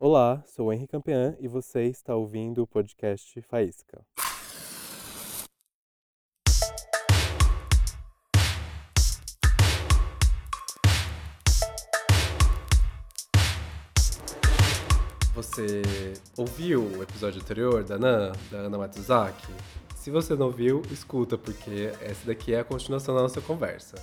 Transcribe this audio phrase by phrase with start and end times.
[0.00, 4.00] Olá, sou Henrique Campeã e você está ouvindo o podcast Faísca.
[15.34, 15.82] Você
[16.36, 19.52] ouviu o episódio anterior da Ana, da Ana Matsuzaki?
[19.96, 23.96] Se você não viu, escuta, porque essa daqui é a continuação da nossa conversa.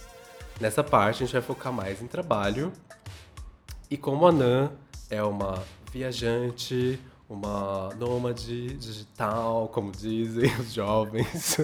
[0.60, 2.74] Nessa parte, a gente vai focar mais em trabalho
[3.90, 4.74] e como a Nan
[5.10, 5.64] é uma
[5.96, 11.58] viajante, uma nômade digital, como dizem os jovens.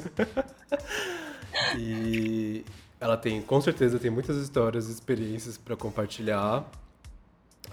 [1.78, 2.64] e
[2.98, 6.64] ela tem, com certeza, tem muitas histórias e experiências para compartilhar.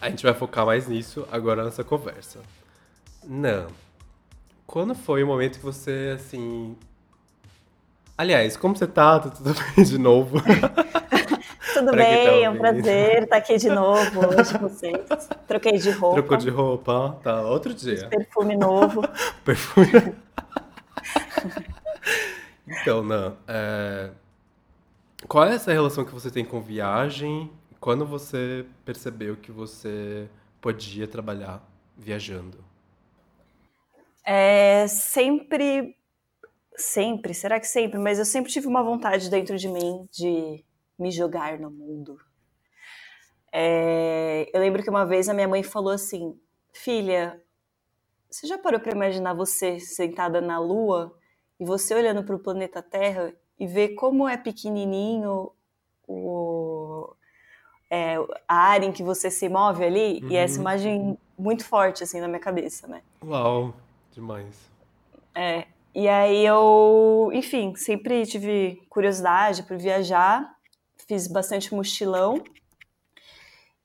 [0.01, 2.41] A gente vai focar mais nisso agora nessa conversa.
[3.24, 3.68] Não.
[4.66, 6.77] Quando foi o momento que você, assim.
[8.16, 9.20] Aliás, como você tá?
[9.20, 10.43] Tá tudo bem de novo?
[11.78, 12.27] Tudo bem?
[12.27, 15.28] Tá é um prazer estar aqui de novo hoje com vocês.
[15.46, 16.16] Troquei de roupa.
[16.16, 17.42] Trocou de roupa, tá.
[17.42, 18.09] Outro dia.
[18.09, 19.02] Perfume novo.
[19.45, 20.15] Perfume.
[22.66, 24.10] então, Nan, é...
[25.29, 27.51] qual é essa relação que você tem com viagem?
[27.80, 30.29] Quando você percebeu que você
[30.60, 31.62] podia trabalhar
[31.96, 32.59] viajando?
[34.24, 35.95] É sempre
[36.76, 37.99] sempre, será que sempre?
[37.99, 40.65] Mas eu sempre tive uma vontade dentro de mim de
[40.99, 42.18] me jogar no mundo.
[43.52, 46.38] É, eu lembro que uma vez a minha mãe falou assim:
[46.73, 47.40] Filha,
[48.30, 51.16] você já parou para imaginar você sentada na Lua
[51.59, 55.51] e você olhando para o planeta Terra e ver como é pequenininho
[56.07, 57.15] o,
[57.90, 60.21] é, a área em que você se move ali?
[60.23, 60.30] Uhum.
[60.30, 63.02] E essa imagem muito forte assim na minha cabeça, né?
[63.24, 63.74] Uau,
[64.12, 64.69] demais.
[65.34, 70.57] É, e aí eu, enfim, sempre tive curiosidade por viajar
[71.09, 72.44] fiz bastante mochilão.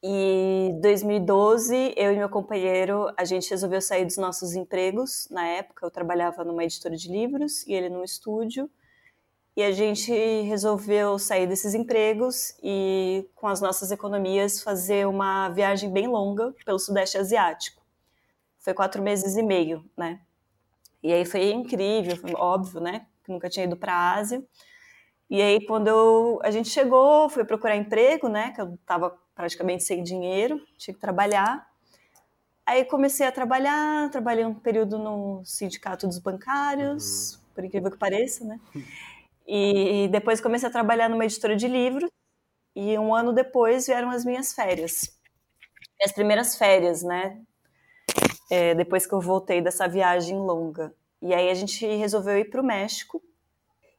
[0.04, 5.30] E 2012, eu e meu companheiro, a gente resolveu sair dos nossos empregos.
[5.32, 8.70] Na época, eu trabalhava numa editora de livros e ele num estúdio.
[9.56, 10.12] E a gente
[10.42, 16.80] resolveu sair desses empregos e, com as nossas economias, fazer uma viagem bem longa pelo
[16.80, 17.82] Sudeste Asiático.
[18.60, 20.20] Foi quatro meses e meio, né?
[21.02, 23.06] E aí foi incrível, foi óbvio, né?
[23.24, 24.44] Que nunca tinha ido para a Ásia.
[25.34, 28.52] E aí, quando eu, a gente chegou, fui procurar emprego, né?
[28.52, 31.68] Que eu estava praticamente sem dinheiro, tinha que trabalhar.
[32.64, 37.40] Aí comecei a trabalhar, trabalhei um período no sindicato dos bancários, uhum.
[37.56, 38.60] por incrível que pareça, né?
[39.48, 42.12] E depois comecei a trabalhar numa editora de livros.
[42.76, 45.20] E um ano depois vieram as minhas férias.
[46.06, 47.42] As primeiras férias, né?
[48.52, 50.94] É, depois que eu voltei dessa viagem longa.
[51.20, 53.20] E aí a gente resolveu ir para o México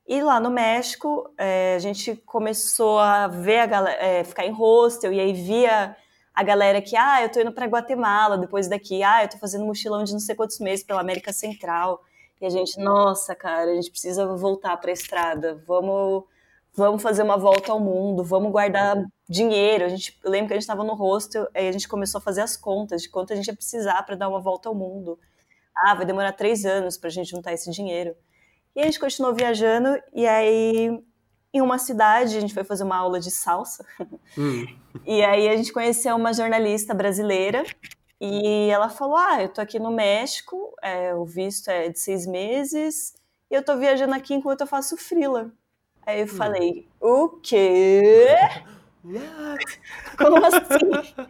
[0.06, 4.53] e lá no México, é, a gente começou a ver a galera, é, ficar em
[4.53, 5.97] hostel, e aí via
[6.34, 9.64] a galera que, ah, eu tô indo para Guatemala depois daqui, ah, eu tô fazendo
[9.64, 12.03] mochilão de não sei quantos meses pela América Central.
[12.41, 16.25] E a gente, nossa, cara, a gente precisa voltar para a estrada, vamos,
[16.75, 18.97] vamos fazer uma volta ao mundo, vamos guardar
[19.28, 19.84] dinheiro.
[19.84, 22.22] A gente, eu lembro que a gente estava no hostel, aí a gente começou a
[22.22, 25.19] fazer as contas de quanto a gente ia precisar para dar uma volta ao mundo.
[25.76, 28.14] Ah, vai demorar três anos para a gente juntar esse dinheiro.
[28.75, 30.99] E a gente continuou viajando, e aí
[31.55, 33.87] em uma cidade, a gente foi fazer uma aula de salsa.
[34.37, 34.67] Hum.
[35.05, 37.65] E aí a gente conheceu uma jornalista brasileira
[38.21, 42.25] e ela falou: Ah, eu tô aqui no México, é, o visto é de seis
[42.25, 43.12] meses,
[43.51, 45.51] e eu tô viajando aqui enquanto eu faço frila.
[46.06, 46.29] Aí eu hum.
[46.29, 48.37] falei: O quê?
[49.05, 49.81] What?
[50.17, 51.25] Como assim?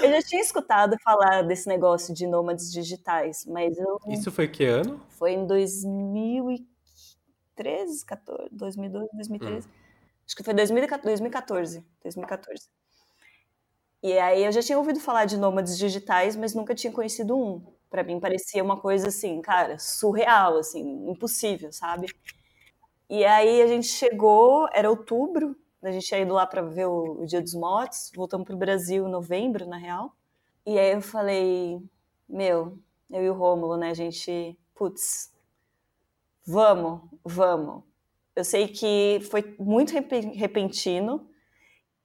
[0.00, 3.98] Eu já tinha escutado falar desse negócio de nômades digitais, mas eu.
[4.06, 5.02] Isso foi que ano?
[5.08, 6.77] Foi em 2015.
[7.62, 9.66] 2013, 14, 2012, 2013.
[9.66, 9.70] Hum.
[10.26, 12.68] Acho que foi 2014, 2014.
[14.02, 17.60] E aí eu já tinha ouvido falar de nômades digitais, mas nunca tinha conhecido um.
[17.90, 22.08] Para mim parecia uma coisa assim, cara, surreal, assim, impossível, sabe?
[23.08, 27.22] E aí a gente chegou, era outubro, a gente tinha ido lá para ver o,
[27.22, 30.14] o, Dia dos Mortos, voltamos pro Brasil em novembro, na real.
[30.66, 31.80] E aí eu falei,
[32.28, 32.78] meu,
[33.10, 35.32] eu e o Rômulo, né, a gente, putz,
[36.50, 37.84] Vamos, vamos.
[38.34, 41.28] Eu sei que foi muito repentino.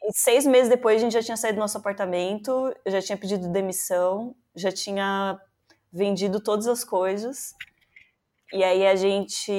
[0.04, 2.52] E seis meses depois a gente já tinha saído do nosso apartamento,
[2.84, 5.40] eu já tinha pedido demissão, já tinha
[5.94, 7.54] vendido todas as coisas.
[8.52, 9.54] E aí a gente,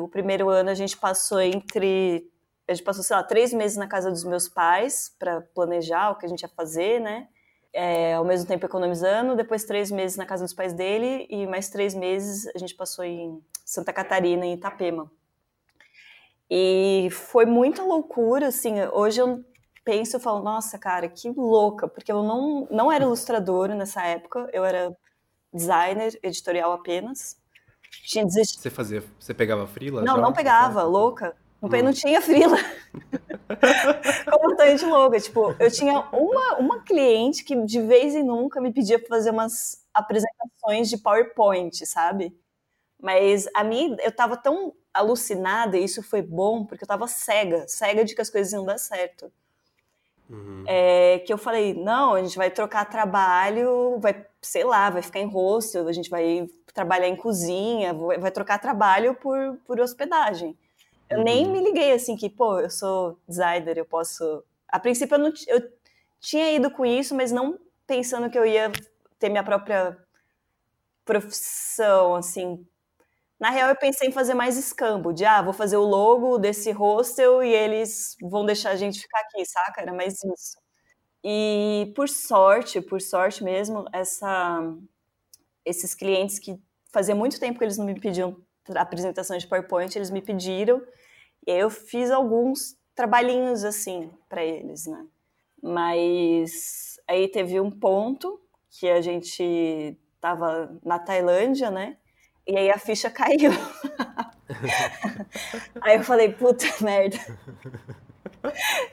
[0.00, 2.26] o primeiro ano a gente passou entre,
[2.66, 6.16] a gente passou, sei lá, três meses na casa dos meus pais para planejar o
[6.16, 7.28] que a gente ia fazer, né?
[7.74, 11.68] É, ao mesmo tempo economizando, depois três meses na casa dos pais dele e mais
[11.68, 15.12] três meses a gente passou em Santa Catarina, em Itapema.
[16.50, 19.44] E foi muita loucura, assim, hoje eu
[19.84, 24.48] penso e falo, nossa, cara, que louca, porque eu não, não era ilustradora nessa época,
[24.54, 24.96] eu era
[25.52, 27.36] designer editorial apenas.
[28.06, 28.26] Tinha.
[28.26, 30.00] Você fazia, você pegava frila?
[30.00, 30.22] Não, já?
[30.22, 31.36] não pegava, louca.
[31.60, 31.82] Não, hum.
[31.82, 32.56] não tinha frila.
[34.32, 35.20] Completamente louca.
[35.20, 39.30] Tipo, eu tinha uma, uma cliente que de vez em nunca me pedia para fazer
[39.30, 42.34] umas apresentações de PowerPoint, sabe?
[43.00, 47.66] Mas a mim, eu tava tão alucinada, e isso foi bom, porque eu tava cega,
[47.68, 49.30] cega de que as coisas iam dar certo.
[50.28, 50.64] Uhum.
[50.66, 55.20] É, que eu falei, não, a gente vai trocar trabalho, vai, sei lá, vai ficar
[55.20, 60.56] em hostel, a gente vai trabalhar em cozinha, vai trocar trabalho por, por hospedagem.
[61.08, 61.24] Eu uhum.
[61.24, 64.44] nem me liguei assim que, pô, eu sou designer, eu posso.
[64.68, 65.72] A princípio eu, não, eu
[66.20, 68.70] tinha ido com isso, mas não pensando que eu ia
[69.18, 69.96] ter minha própria
[71.04, 72.66] profissão, assim,
[73.40, 76.72] na real, eu pensei em fazer mais escambo, de ah, vou fazer o logo desse
[76.72, 79.80] hostel e eles vão deixar a gente ficar aqui, saca?
[79.82, 80.58] Era mais isso.
[81.24, 84.60] E por sorte, por sorte mesmo, essa,
[85.64, 86.58] esses clientes que
[86.92, 88.36] fazia muito tempo que eles não me pediam
[88.74, 90.82] apresentação de PowerPoint, eles me pediram,
[91.46, 95.06] e aí eu fiz alguns trabalhinhos assim para eles, né?
[95.62, 98.40] Mas aí teve um ponto
[98.70, 101.96] que a gente tava na Tailândia, né?
[102.48, 103.52] E aí a ficha caiu.
[105.82, 107.18] aí eu falei, puta merda.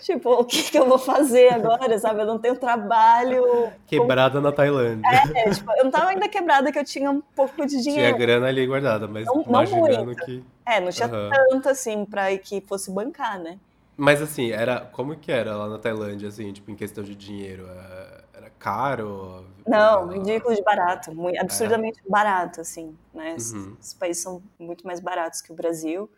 [0.01, 2.21] tipo, o que, que eu vou fazer agora, sabe?
[2.21, 3.71] Eu não tenho trabalho.
[3.87, 5.07] Quebrada na Tailândia.
[5.35, 8.07] É, tipo, eu não tava ainda quebrada que eu tinha um pouco de dinheiro.
[8.07, 10.43] Tinha grana ali guardada, mas não, imaginando não que.
[10.65, 11.29] É, não tinha uhum.
[11.29, 13.57] tanto assim pra que fosse bancar, né?
[13.95, 14.81] Mas assim, era.
[14.81, 17.67] Como que era lá na Tailândia, assim, tipo, em questão de dinheiro?
[17.69, 18.24] É,
[18.59, 19.45] caro?
[19.67, 22.09] Não, ridículo de barato, muito, absurdamente é.
[22.09, 23.35] barato, assim, né?
[23.53, 23.75] Uhum.
[23.79, 26.09] Os, países são muito mais baratos que o Brasil.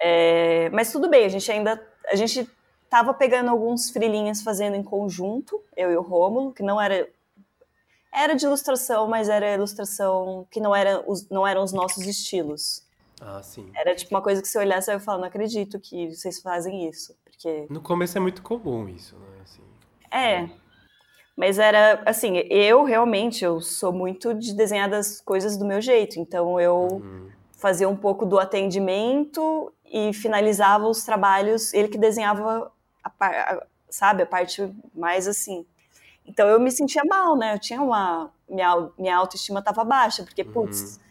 [0.00, 1.86] É, mas tudo bem, a gente ainda.
[2.08, 2.48] A gente
[2.88, 7.08] tava pegando alguns frilinhas fazendo em conjunto, eu e o Rômulo, que não era.
[8.12, 12.84] Era de ilustração, mas era ilustração que não, era os, não eram os nossos estilos.
[13.20, 13.70] Ah, sim.
[13.74, 16.88] Era tipo uma coisa que você olhasse e eu falar, não acredito que vocês fazem
[16.88, 17.14] isso.
[17.22, 17.66] Porque...
[17.70, 19.40] No começo é muito comum isso, né?
[19.44, 19.62] Assim,
[20.10, 20.50] é.
[21.40, 26.20] Mas era assim, eu realmente eu sou muito de desenhar das coisas do meu jeito.
[26.20, 27.30] Então eu uhum.
[27.52, 32.70] fazia um pouco do atendimento e finalizava os trabalhos, ele que desenhava
[33.02, 35.64] a, a, sabe, a parte mais assim.
[36.26, 37.54] Então eu me sentia mal, né?
[37.54, 41.10] Eu tinha uma minha, minha autoestima estava baixa, porque putz, uhum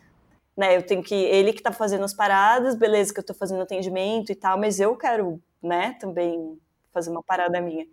[0.60, 0.76] né?
[0.76, 4.30] Eu tenho que ele que tá fazendo as paradas, beleza que eu tô fazendo atendimento
[4.30, 6.60] e tal, mas eu quero, né, também
[6.92, 7.88] fazer uma parada minha.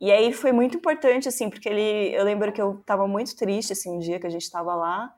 [0.00, 3.72] E aí foi muito importante assim, porque ele, eu lembro que eu tava muito triste
[3.72, 5.14] assim um dia que a gente tava lá,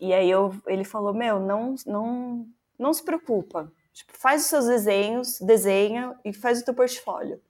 [0.00, 2.46] e aí eu, ele falou: "Meu, não não
[2.78, 3.72] não se preocupa.
[3.92, 7.40] Tipo, faz os seus desenhos, desenha e faz o teu portfólio".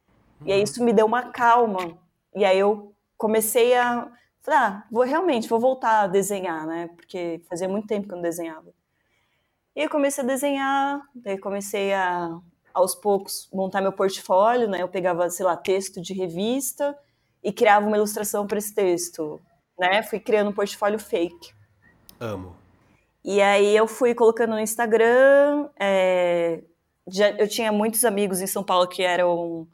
[0.41, 0.49] Uhum.
[0.49, 0.65] E aí uhum.
[0.65, 1.99] isso me deu uma calma.
[2.35, 4.11] E aí eu comecei a
[4.47, 6.89] Falei, ah, vou realmente, vou voltar a desenhar, né?
[6.95, 8.73] Porque fazia muito tempo que eu não desenhava.
[9.75, 12.39] E eu comecei a desenhar, daí comecei a,
[12.77, 14.83] aos poucos, montar meu portfólio, né?
[14.83, 16.95] Eu pegava, sei lá, texto de revista
[17.43, 19.41] e criava uma ilustração para esse texto,
[19.79, 20.03] né?
[20.03, 21.55] Fui criando um portfólio fake.
[22.21, 22.55] Amo.
[23.25, 26.63] E aí eu fui colocando no Instagram, é,
[27.09, 29.67] já, eu tinha muitos amigos em São Paulo que eram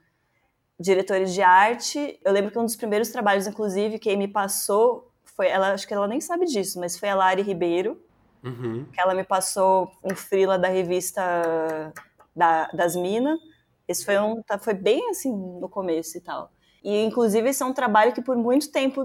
[0.78, 2.20] diretores de arte.
[2.24, 5.94] Eu lembro que um dos primeiros trabalhos, inclusive, que me passou foi ela, acho que
[5.94, 8.00] ela nem sabe disso, mas foi a Lari Ribeiro,
[8.44, 8.84] uhum.
[8.92, 11.92] que ela me passou um freela da revista
[12.34, 13.38] da, das Minas.
[13.86, 16.50] Esse foi um, tá, foi bem assim no começo e tal.
[16.82, 19.04] E inclusive esse é um trabalho que por muito tempo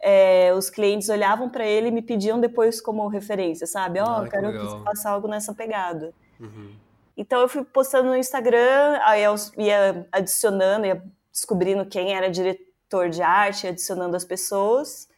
[0.00, 4.00] é, os clientes olhavam para ele e me pediam depois como referência, sabe?
[4.00, 6.12] Ó, oh, ah, quero que faça algo nessa pegada.
[6.38, 6.74] Uhum.
[7.16, 13.08] Então eu fui postando no Instagram, aí eu ia adicionando, ia descobrindo quem era diretor
[13.08, 15.08] de arte, adicionando as pessoas.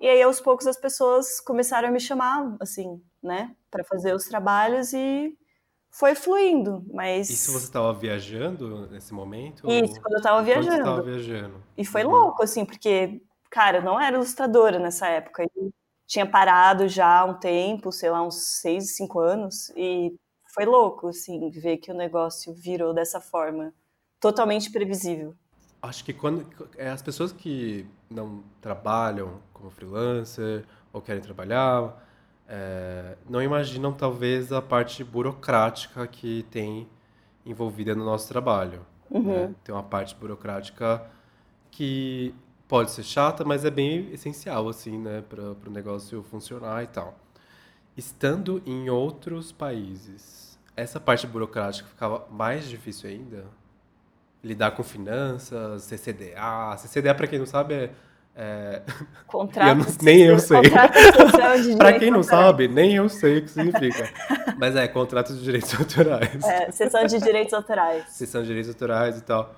[0.00, 4.24] E aí aos poucos as pessoas começaram a me chamar, assim, né, para fazer os
[4.24, 5.36] trabalhos e
[5.90, 7.28] foi fluindo, mas...
[7.30, 9.70] Isso você estava viajando nesse momento?
[9.70, 10.96] Isso, quando eu estava viajando.
[10.96, 11.62] Você viajando.
[11.76, 12.10] E foi uhum.
[12.10, 15.44] louco, assim, porque, cara, eu não era ilustradora nessa época.
[15.56, 15.72] Eu
[16.06, 20.14] tinha parado já há um tempo, sei lá, uns seis, cinco anos, e
[20.54, 23.72] foi louco, assim, ver que o negócio virou dessa forma.
[24.20, 25.34] Totalmente previsível.
[25.80, 32.07] Acho que quando é, as pessoas que não trabalham como freelancer ou querem trabalhar,
[32.48, 36.88] é, não imaginam talvez a parte burocrática que tem
[37.44, 38.84] envolvida no nosso trabalho.
[39.10, 39.48] Uhum.
[39.48, 39.54] Né?
[39.62, 41.04] Tem uma parte burocrática
[41.70, 42.34] que
[42.66, 47.18] pode ser chata, mas é bem essencial assim, né, para o negócio funcionar e tal.
[47.96, 53.44] Estando em outros países, essa parte burocrática ficava mais difícil ainda?
[54.42, 56.76] lidar com finanças, CCDA.
[56.78, 57.90] CCDA, para quem não sabe, é.
[58.40, 58.82] É...
[59.26, 60.60] Contrato, eu não, nem eu sei.
[61.76, 64.08] para quem não sabe, nem eu sei o que significa.
[64.56, 66.44] Mas é, contrato de direitos autorais.
[66.44, 68.04] É, sessão de direitos autorais.
[68.10, 69.56] Sessão de direitos autorais e tal.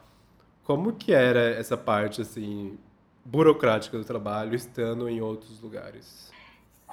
[0.64, 2.78] Como que era essa parte, assim,
[3.22, 6.30] burocrática do trabalho estando em outros lugares?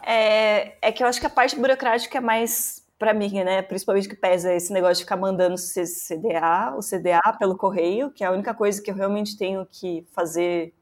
[0.05, 3.61] É, é que eu acho que a parte burocrática é mais para mim, né?
[3.61, 8.27] Principalmente que pesa esse negócio de ficar mandando CDA, o CDA pelo correio, que é
[8.27, 10.73] a única coisa que eu realmente tenho que fazer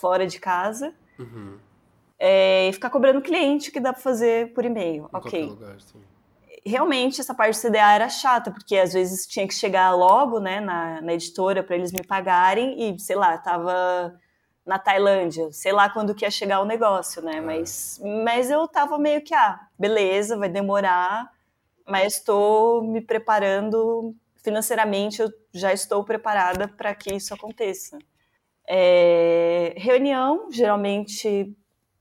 [0.00, 0.94] fora de casa.
[1.18, 1.58] Uhum.
[2.18, 5.04] É, e ficar cobrando cliente que dá para fazer por e-mail.
[5.04, 5.46] Em ok.
[5.46, 5.76] Lugar,
[6.64, 10.60] Realmente essa parte do CDA era chata, porque às vezes tinha que chegar logo, né,
[10.60, 14.14] na, na editora para eles me pagarem e, sei lá, tava
[14.66, 17.36] na Tailândia, sei lá quando que ia chegar o negócio, né?
[17.36, 17.40] É.
[17.40, 21.32] Mas, mas eu tava meio que, ah, beleza, vai demorar,
[21.86, 27.98] mas estou me preparando financeiramente, eu já estou preparada para que isso aconteça.
[28.72, 31.52] É, reunião, geralmente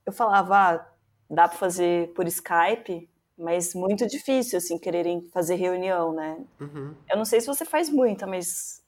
[0.06, 0.88] eu falava, ah,
[1.28, 6.38] dá para fazer por Skype, mas muito difícil, assim, quererem fazer reunião, né?
[6.60, 6.94] Uhum.
[7.10, 8.84] Eu não sei se você faz muita, mas.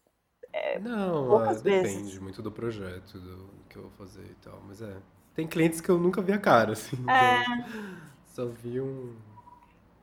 [0.54, 4.62] É, não, é, depende muito do projeto do que eu vou fazer e tal.
[4.68, 4.96] Mas é.
[5.34, 6.98] Tem clientes que eu nunca vi a cara, assim.
[7.10, 7.44] É.
[8.28, 9.16] Só vi um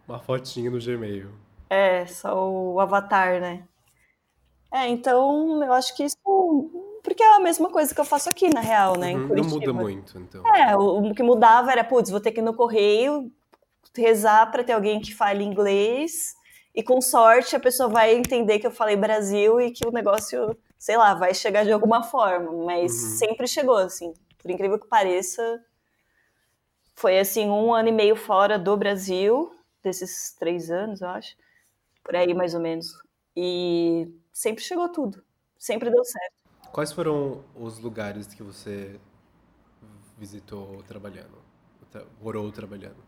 [0.08, 1.30] uma fotinha no Gmail.
[1.68, 3.62] É, só o avatar, né?
[4.72, 6.06] É, então eu acho que.
[7.08, 9.14] Porque é a mesma coisa que eu faço aqui, na real, né?
[9.14, 10.46] Uhum, não muda muito, então.
[10.54, 13.32] É, o, o que mudava era, putz, vou ter que ir no correio
[13.96, 16.36] rezar para ter alguém que fale inglês
[16.74, 20.54] e com sorte a pessoa vai entender que eu falei Brasil e que o negócio,
[20.78, 23.08] sei lá, vai chegar de alguma forma, mas uhum.
[23.16, 24.12] sempre chegou, assim.
[24.36, 25.64] Por incrível que pareça,
[26.94, 29.50] foi assim um ano e meio fora do Brasil
[29.82, 31.34] desses três anos, eu acho,
[32.04, 32.86] por aí mais ou menos.
[33.34, 35.24] E sempre chegou tudo,
[35.58, 36.37] sempre deu certo.
[36.72, 39.00] Quais foram os lugares que você
[40.16, 41.38] visitou trabalhando,
[42.20, 43.02] morou trabalhando?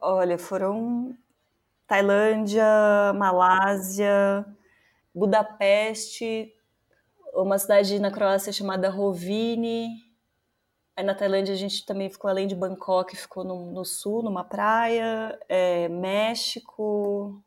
[0.00, 1.16] Olha, foram
[1.86, 2.64] Tailândia,
[3.14, 4.46] Malásia,
[5.14, 6.54] Budapeste,
[7.34, 9.88] uma cidade na Croácia chamada Rovini,
[10.94, 14.44] Aí na Tailândia a gente também ficou, além de Bangkok, ficou no, no sul, numa
[14.44, 17.42] praia, é, México,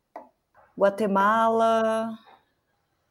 [0.77, 2.09] Guatemala.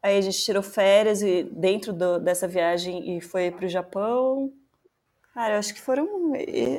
[0.04, 4.52] Aí a gente tirou férias e, dentro do, dessa viagem e foi para o Japão.
[5.32, 6.06] Cara, eu acho que foram.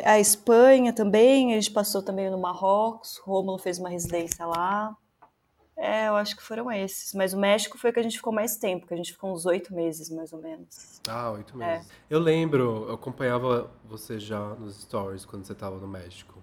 [0.03, 4.96] A Espanha também, a gente passou também no Marrocos, Rômulo fez uma residência lá.
[5.75, 7.15] É, eu acho que foram esses.
[7.15, 9.48] Mas o México foi que a gente ficou mais tempo, que a gente ficou uns
[9.48, 11.01] oito meses, mais ou menos.
[11.10, 11.65] Ah, oito é.
[11.65, 11.89] meses.
[11.89, 11.94] É.
[12.08, 16.36] Eu lembro, eu acompanhava você já nos stories quando você estava no México.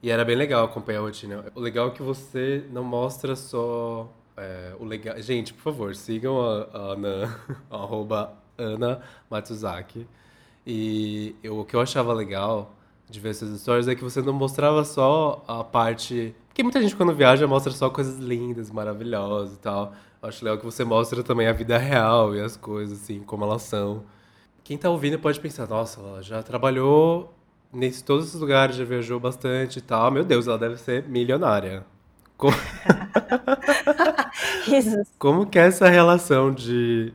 [0.00, 1.44] E era bem legal acompanhar a rotina.
[1.52, 5.20] O legal é que você não mostra só é, o legal.
[5.20, 7.40] Gente, por favor, sigam a, Ana,
[7.70, 9.00] arroba Ana
[9.30, 10.06] Matsuzaki.
[10.66, 12.74] E eu, o que eu achava legal
[13.08, 16.96] de ver essas stories é que você não mostrava só a parte porque muita gente
[16.96, 19.92] quando viaja mostra só coisas lindas, maravilhosas e tal.
[20.22, 23.44] Eu acho legal que você mostra também a vida real e as coisas, assim, como
[23.44, 24.04] elas são.
[24.64, 27.30] Quem tá ouvindo pode pensar, nossa, ela já trabalhou
[27.70, 30.10] nesse todos esses lugares, já viajou bastante e tal.
[30.10, 31.84] Meu Deus, ela deve ser milionária.
[32.38, 32.56] Como,
[35.18, 37.12] Como que é essa relação de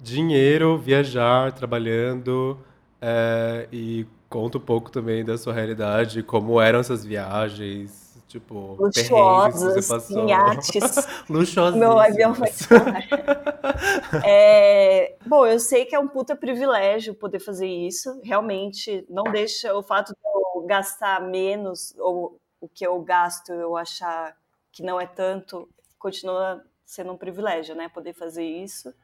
[0.00, 2.58] dinheiro, viajar, trabalhando
[3.00, 10.08] é, e conta um pouco também da sua realidade, como eram essas viagens, Tipo, luxuosos,
[10.08, 11.06] iates.
[11.28, 11.78] luxuosos.
[11.78, 12.50] Meu avião vai
[14.24, 18.18] é, Bom, eu sei que é um puta privilégio poder fazer isso.
[18.24, 23.76] Realmente, não deixa o fato de eu gastar menos, ou o que eu gasto eu
[23.76, 24.34] achar
[24.72, 27.88] que não é tanto, continua sendo um privilégio, né?
[27.88, 28.94] Poder fazer isso.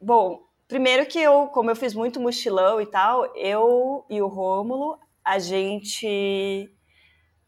[0.00, 4.98] Bom, primeiro que eu, como eu fiz muito mochilão e tal, eu e o Rômulo,
[5.24, 6.70] a gente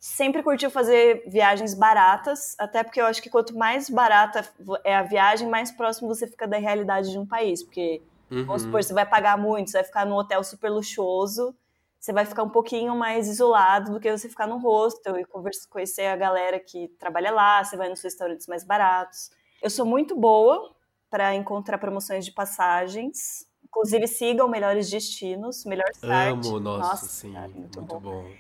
[0.01, 4.49] sempre curtiu fazer viagens baratas, até porque eu acho que quanto mais barata
[4.83, 7.63] é a viagem, mais próximo você fica da realidade de um país.
[7.63, 8.45] Porque, uhum.
[8.47, 11.55] vamos supor, você vai pagar muito, você vai ficar num hotel super luxuoso,
[12.01, 15.69] você vai ficar um pouquinho mais isolado do que você ficar no hostel e conversa,
[15.71, 19.31] conhecer a galera que trabalha lá, você vai nos restaurantes mais baratos.
[19.62, 20.73] Eu sou muito boa
[21.09, 23.47] para encontrar promoções de passagens.
[23.64, 26.49] Inclusive, sigam Melhores Destinos, melhor site.
[26.49, 28.00] Amo, nossa, nossa sim, cara, muito, muito bom.
[28.00, 28.31] bom.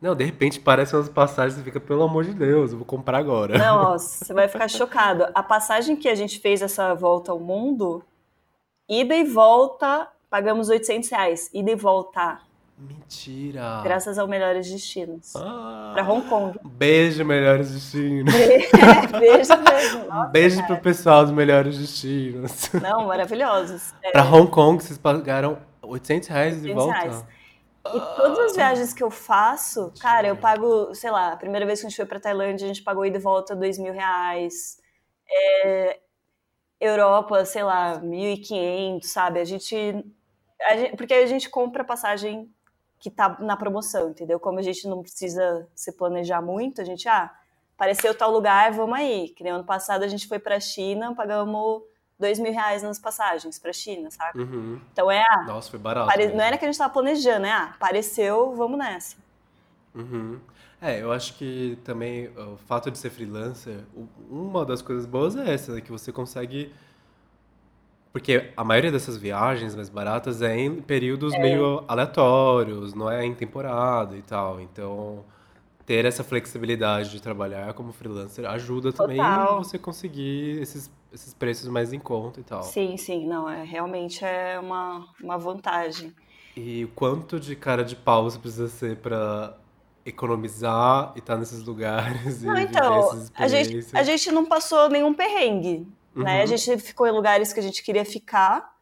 [0.00, 3.18] Não, de repente parece umas passagens e fica, pelo amor de Deus, eu vou comprar
[3.18, 3.58] agora.
[3.58, 5.26] Não, ó, você vai ficar chocado.
[5.34, 8.02] A passagem que a gente fez essa volta ao mundo,
[8.88, 11.50] ida e volta, pagamos 800 reais.
[11.52, 12.40] Ida e volta.
[12.76, 13.80] Mentira!
[13.84, 15.34] Graças ao Melhores Destinos.
[15.36, 16.58] Ah, Pra Hong Kong.
[16.64, 18.34] Beijo, Melhores Destinos.
[19.18, 20.04] Beijo mesmo.
[20.08, 20.66] Nossa, Beijo cara.
[20.74, 22.72] pro pessoal dos Melhores Destinos.
[22.82, 23.92] Não, maravilhosos.
[24.02, 26.98] É, Pra Hong Kong, vocês pagaram 800 reais de 800 volta?
[27.00, 27.24] reais.
[27.86, 31.80] E todas as viagens que eu faço, cara, eu pago, sei lá, a primeira vez
[31.80, 34.78] que a gente foi pra Tailândia, a gente pagou ida e volta dois mil reais.
[35.30, 35.98] É,
[36.80, 39.38] Europa, sei lá, 1.500, sabe?
[39.38, 39.76] A gente,
[40.62, 40.96] a gente.
[40.96, 42.50] Porque a gente compra passagem
[43.04, 44.40] que tá na promoção, entendeu?
[44.40, 47.30] Como a gente não precisa se planejar muito, a gente, ah,
[47.76, 49.28] apareceu tal lugar, vamos aí.
[49.28, 51.82] Que nem ano passado a gente foi pra China, pagamos
[52.18, 54.40] dois mil reais nas passagens pra China, sabe?
[54.40, 54.80] Uhum.
[54.90, 56.06] Então é, ah, Nossa, foi barato.
[56.06, 56.28] Pare-.
[56.28, 59.16] Não era que a gente tava planejando, é, ah, apareceu, vamos nessa.
[59.94, 60.40] Uhum.
[60.80, 63.80] É, eu acho que também o fato de ser freelancer,
[64.30, 66.72] uma das coisas boas é essa, né, que você consegue.
[68.14, 73.34] Porque a maioria dessas viagens mais baratas é em períodos meio aleatórios, não é em
[73.34, 74.60] temporada e tal.
[74.60, 75.24] Então,
[75.84, 79.58] ter essa flexibilidade de trabalhar como freelancer ajuda também Total.
[79.64, 82.62] você conseguir esses, esses preços mais em conta e tal.
[82.62, 86.14] Sim, sim, não, é realmente é uma, uma vantagem.
[86.56, 89.56] E quanto de cara de pau você precisa ser pra
[90.06, 93.94] economizar e estar nesses lugares e Não, viver então, essas a gente, experiências.
[93.94, 96.36] a gente não passou nenhum perrengue, né?
[96.38, 96.42] Uhum.
[96.42, 98.72] A gente ficou em lugares que a gente queria ficar.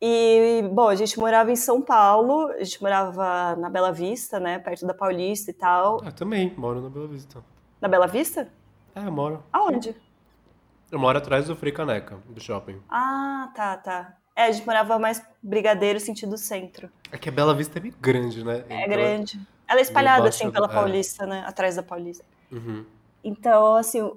[0.00, 4.58] E, bom, a gente morava em São Paulo, a gente morava na Bela Vista, né?
[4.58, 6.00] Perto da Paulista e tal.
[6.04, 7.44] Eu também moro na Bela Vista.
[7.80, 8.48] Na Bela Vista?
[8.94, 9.42] É, eu moro.
[9.52, 9.96] Aonde?
[10.90, 12.80] Eu moro atrás do Frei Caneca, do shopping.
[12.88, 14.14] Ah, tá, tá.
[14.36, 16.88] É, a gente morava mais Brigadeiro, sentido centro.
[17.10, 18.64] É que a Bela Vista é meio grande, né?
[18.68, 19.40] É Então- grande.
[19.66, 20.72] Ela é espalhada, assim, pela é.
[20.72, 21.44] Paulista, né?
[21.46, 22.24] Atrás da Paulista.
[22.50, 22.86] Uhum.
[23.22, 24.10] Então, assim,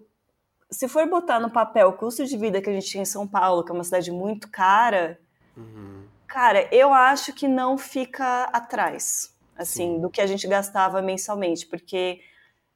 [0.71, 3.27] se for botar no papel o custo de vida que a gente tinha em São
[3.27, 5.19] Paulo, que é uma cidade muito cara,
[5.57, 6.03] Uhum.
[6.27, 10.01] cara, eu acho que não fica atrás, assim, Sim.
[10.01, 12.21] do que a gente gastava mensalmente, porque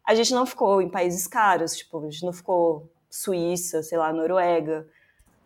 [0.06, 4.12] a gente não ficou em países caros, tipo, a gente não ficou Suíça, sei lá,
[4.12, 4.86] Noruega.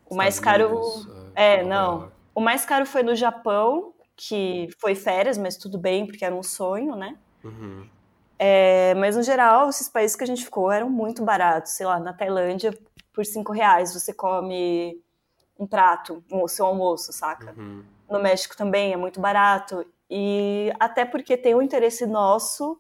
[0.10, 2.00] O mais Estados caro, Unidos, é, Nova não.
[2.02, 2.14] York.
[2.34, 6.42] o mais caro foi no Japão, que foi férias, mas tudo bem, porque era um
[6.42, 7.16] sonho, né?
[7.44, 7.88] Uhum.
[8.42, 11.74] É, mas no geral, esses países que a gente ficou eram muito baratos.
[11.74, 12.74] Sei lá, na Tailândia,
[13.14, 15.04] por cinco reais você come
[15.60, 17.54] um prato, o seu almoço, saca?
[17.58, 17.84] Uhum.
[18.10, 19.86] No México também é muito barato.
[20.10, 22.80] E até porque tem um interesse nosso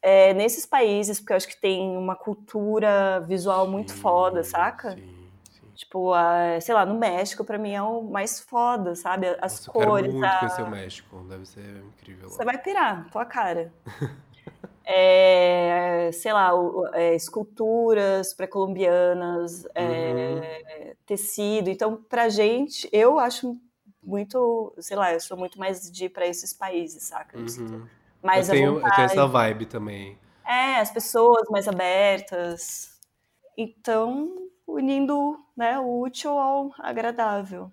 [0.00, 4.96] é, nesses países, porque eu acho que tem uma cultura visual muito Sim, foda, saca?
[4.96, 5.66] Sim, sim.
[5.76, 9.28] Tipo, a- sei lá, no México pra mim é o mais foda, sabe?
[9.40, 11.16] As Nossa, eu quero cores, muito a- conhecer o México.
[11.28, 12.34] Deve ser incrível lá.
[12.34, 13.72] Você vai pirar, tua cara.
[14.84, 16.50] É, sei lá,
[16.94, 21.70] é, esculturas pré-colombianas, é, tecido.
[21.70, 23.56] Então, pra gente, eu acho
[24.02, 27.38] muito, sei lá, eu sou muito mais de ir pra esses países, saca?
[27.38, 27.86] Uhum.
[28.22, 29.12] mais eu, tenho, eu tenho vontade.
[29.12, 30.18] essa vibe também.
[30.44, 32.98] É, as pessoas mais abertas.
[33.56, 37.70] Então, unindo né, o útil ao agradável.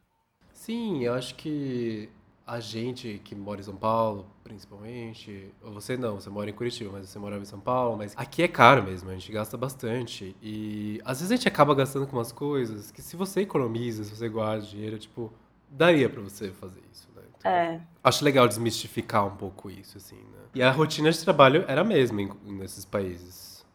[0.54, 2.10] Sim, eu acho que
[2.49, 6.91] a gente que mora em São Paulo, principalmente, ou você não, você mora em Curitiba,
[6.91, 10.35] mas você morava em São Paulo, mas aqui é caro mesmo, a gente gasta bastante.
[10.41, 14.15] E às vezes a gente acaba gastando com umas coisas que se você economiza, se
[14.15, 15.31] você guarda dinheiro, tipo,
[15.69, 17.21] daria pra você fazer isso, né?
[17.38, 20.39] Então, É, Acho legal desmistificar um pouco isso, assim, né?
[20.55, 23.65] E a rotina de trabalho era a mesma nesses países.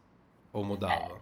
[0.53, 1.21] Ou mudava?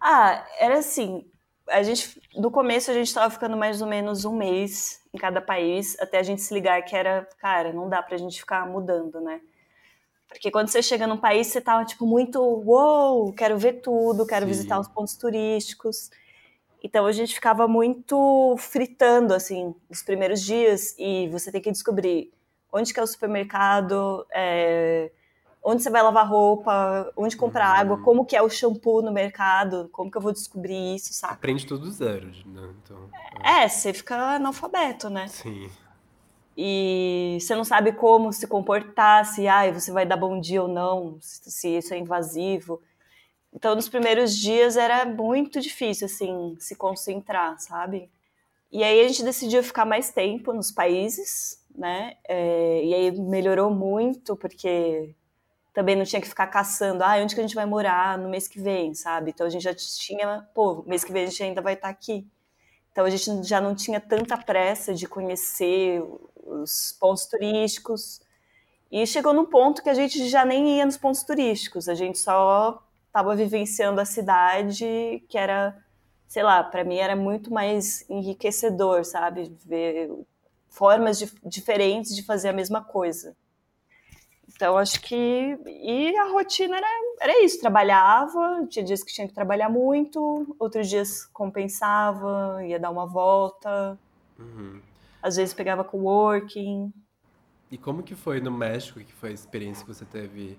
[0.00, 1.24] Ah, era assim.
[1.68, 5.40] A gente, no começo a gente tava ficando mais ou menos um mês em cada
[5.40, 9.20] país, até a gente se ligar que era, cara, não dá pra gente ficar mudando,
[9.20, 9.40] né?
[10.28, 14.44] Porque quando você chega num país, você tava, tipo, muito, uou, quero ver tudo, quero
[14.46, 14.50] Sim.
[14.52, 16.10] visitar os pontos turísticos.
[16.82, 22.32] Então a gente ficava muito fritando, assim, nos primeiros dias, e você tem que descobrir
[22.72, 25.10] onde que é o supermercado, é,
[25.64, 27.80] onde você vai lavar roupa, onde comprar Uhum.
[27.80, 31.34] água, como que é o shampoo no mercado, como que eu vou descobrir isso, saca?
[31.34, 32.68] Aprende tudo do zero, né?
[32.84, 32.98] Então,
[33.42, 35.26] É, você fica analfabeto, né?
[35.28, 35.70] sim.
[36.56, 40.68] E você não sabe como se comportar, se ai, você vai dar bom dia ou
[40.68, 42.80] não, se se isso é invasivo.
[43.52, 48.10] Então, nos primeiros dias era muito difícil, assim, se concentrar, sabe?
[48.70, 52.16] E aí a gente decidiu ficar mais tempo nos países, né?
[52.28, 55.14] É, e aí melhorou muito, porque
[55.74, 58.48] também não tinha que ficar caçando, ah, onde que a gente vai morar no mês
[58.48, 59.32] que vem, sabe?
[59.32, 62.26] Então a gente já tinha, pô, mês que vem a gente ainda vai estar aqui.
[62.92, 66.02] Então a gente já não tinha tanta pressa de conhecer
[66.46, 68.20] os pontos turísticos.
[68.90, 72.18] E chegou num ponto que a gente já nem ia nos pontos turísticos, a gente
[72.18, 75.76] só estava vivenciando a cidade, que era,
[76.28, 79.56] sei lá, para mim era muito mais enriquecedor, sabe?
[79.64, 80.10] Ver
[80.68, 83.36] formas de- diferentes de fazer a mesma coisa.
[84.54, 85.58] Então, acho que.
[85.66, 86.86] E a rotina era,
[87.20, 92.90] era isso: trabalhava, tinha dias que tinha que trabalhar muito, outros dias compensava, ia dar
[92.90, 93.98] uma volta.
[94.38, 94.80] Uhum.
[95.22, 96.92] Às vezes pegava coworking.
[97.70, 100.58] E como que foi no México, que foi a experiência que você teve?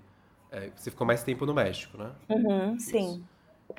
[0.51, 2.12] É, você ficou mais tempo no México, né?
[2.29, 3.23] Uhum, sim.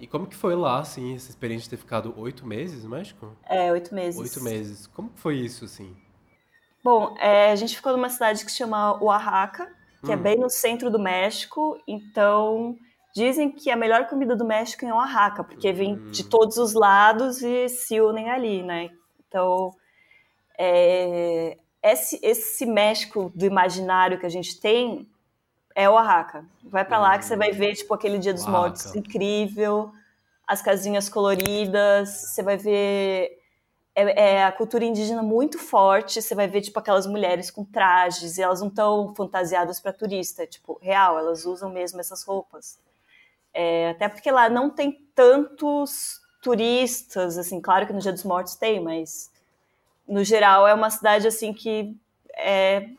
[0.00, 3.36] E como que foi lá, assim, essa experiência de ter ficado oito meses no México?
[3.44, 4.20] É, oito meses.
[4.20, 4.86] Oito meses.
[4.88, 5.96] Como que foi isso, assim?
[6.82, 9.75] Bom, é, a gente ficou numa cidade que se chama Oaxaca,
[10.06, 10.22] que é Hum.
[10.22, 11.78] bem no centro do México.
[11.86, 12.76] Então,
[13.14, 16.28] dizem que a melhor comida do México é Oaxaca, porque vem de Hum.
[16.30, 18.90] todos os lados e se unem ali, né?
[19.28, 19.72] Então,
[20.58, 25.06] é, esse, esse México do imaginário que a gente tem
[25.74, 26.44] é Oaxaca.
[26.64, 28.58] Vai pra lá que você vai ver, tipo, aquele Dia dos Oaxaca.
[28.60, 29.92] Mortos incrível,
[30.46, 33.38] as casinhas coloridas, você vai ver
[33.96, 36.20] é, é a cultura indígena muito forte.
[36.20, 40.42] Você vai ver, tipo, aquelas mulheres com trajes, e elas não estão fantasiadas para turista,
[40.42, 42.78] é, tipo, real, elas usam mesmo essas roupas.
[43.54, 48.54] É, até porque lá não tem tantos turistas, assim, claro que no Dia dos Mortos
[48.54, 49.32] tem, mas
[50.06, 51.96] no geral é uma cidade, assim, que
[52.36, 52.90] é,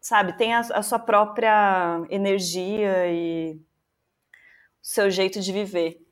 [0.00, 3.60] sabe, tem a, a sua própria energia e o
[4.80, 6.03] seu jeito de viver.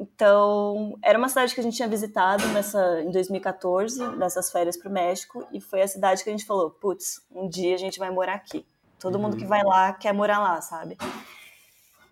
[0.00, 4.88] Então, era uma cidade que a gente tinha visitado nessa, em 2014, nessas férias para
[4.88, 7.98] o México, e foi a cidade que a gente falou: putz, um dia a gente
[7.98, 8.64] vai morar aqui.
[8.98, 10.96] Todo mundo que vai lá quer morar lá, sabe?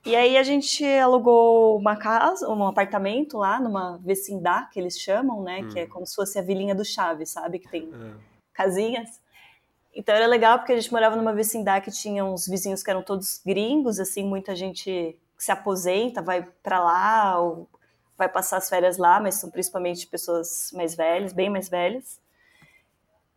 [0.05, 5.43] E aí a gente alugou uma casa, um apartamento lá numa vecindá, que eles chamam,
[5.43, 5.63] né?
[5.73, 7.59] Que é como se fosse a vilinha do Chaves, sabe?
[7.59, 8.15] Que tem É.
[8.53, 9.09] casinhas.
[9.95, 13.03] Então era legal porque a gente morava numa vecindade que tinha uns vizinhos que eram
[13.03, 17.67] todos gringos, assim, muita gente se aposenta, vai pra lá ou
[18.19, 22.21] vai passar as férias lá, mas são principalmente pessoas mais velhas, bem mais velhas.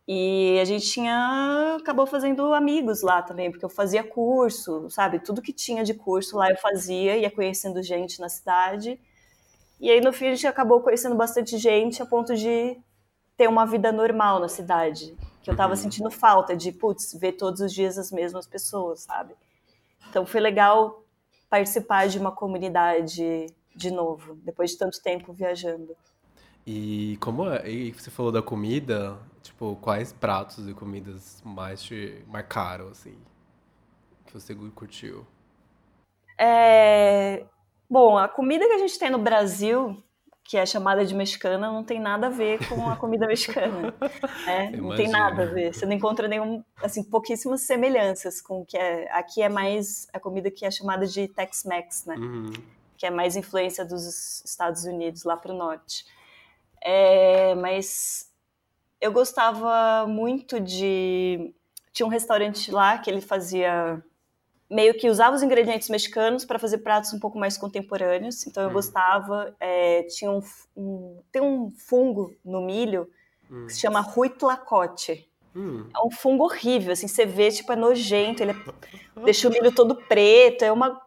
[0.06, 5.20] E a gente tinha acabou fazendo amigos lá também, porque eu fazia curso, sabe?
[5.20, 9.00] Tudo que tinha de curso lá eu fazia, ia conhecendo gente na cidade.
[9.80, 12.76] E aí no fim a gente acabou conhecendo bastante gente a ponto de
[13.36, 17.60] ter uma vida normal na cidade, que eu tava sentindo falta de, putz, ver todos
[17.60, 19.34] os dias as mesmas pessoas, sabe?
[20.10, 21.04] Então foi legal
[21.48, 25.96] participar de uma comunidade de novo, depois de tanto tempo viajando.
[26.66, 27.68] E como é?
[27.68, 33.16] E você falou da comida, tipo, quais pratos e comidas mais te marcaram, assim?
[34.26, 35.26] Que você curtiu?
[36.38, 37.44] É...
[37.90, 40.02] Bom, a comida que a gente tem no Brasil,
[40.44, 43.92] que é chamada de mexicana, não tem nada a ver com a comida mexicana.
[44.46, 44.70] né?
[44.70, 45.74] Não tem nada a ver.
[45.74, 49.10] Você não encontra nenhum, assim, pouquíssimas semelhanças com o que é.
[49.12, 52.16] Aqui é mais a comida que é chamada de Tex-Mex, né?
[52.16, 52.52] Uhum.
[53.02, 56.06] Que é mais influência dos Estados Unidos lá para o norte.
[56.80, 58.30] É, mas
[59.00, 61.52] eu gostava muito de.
[61.92, 64.00] Tinha um restaurante lá que ele fazia.
[64.70, 68.46] Meio que usava os ingredientes mexicanos para fazer pratos um pouco mais contemporâneos.
[68.46, 68.74] Então eu Hum.
[68.74, 69.52] gostava.
[69.58, 70.40] é, tinha um,
[70.76, 73.10] um- tem um fungo no milho
[73.50, 73.66] Hum.
[73.66, 75.28] que se chama ruitlacote.
[75.56, 75.88] Hum.
[75.92, 79.74] É um fungo horrível, assim, você vê, tipo, é nojento, ele é- deixa o milho
[79.74, 81.02] todo preto, é uma...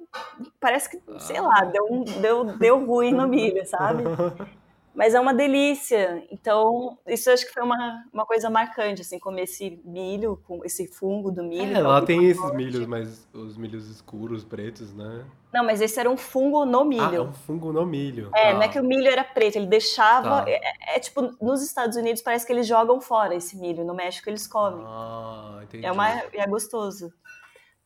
[0.60, 4.04] Parece que, sei lá, deu, deu, deu ruim no milho, sabe?
[4.96, 9.20] Mas é uma delícia, então isso eu acho que foi uma, uma coisa marcante, assim,
[9.20, 11.76] comer esse milho, com esse fungo do milho.
[11.76, 12.66] É, é lá tem esses ruitlacote.
[12.66, 15.26] milhos, mas os milhos escuros, pretos, né?
[15.54, 17.24] Não, mas esse era um fungo no Ah, é milho.
[17.24, 18.30] um fungo no milho.
[18.34, 18.54] É, tá.
[18.54, 20.44] não é que o milho era preto, ele deixava...
[20.44, 20.50] Tá.
[20.50, 24.30] É, é tipo, nos Estados Unidos parece que eles jogam fora esse milho, no México
[24.30, 24.82] eles comem.
[24.88, 25.86] Ah, entendi.
[25.86, 27.12] É, uma, é gostoso.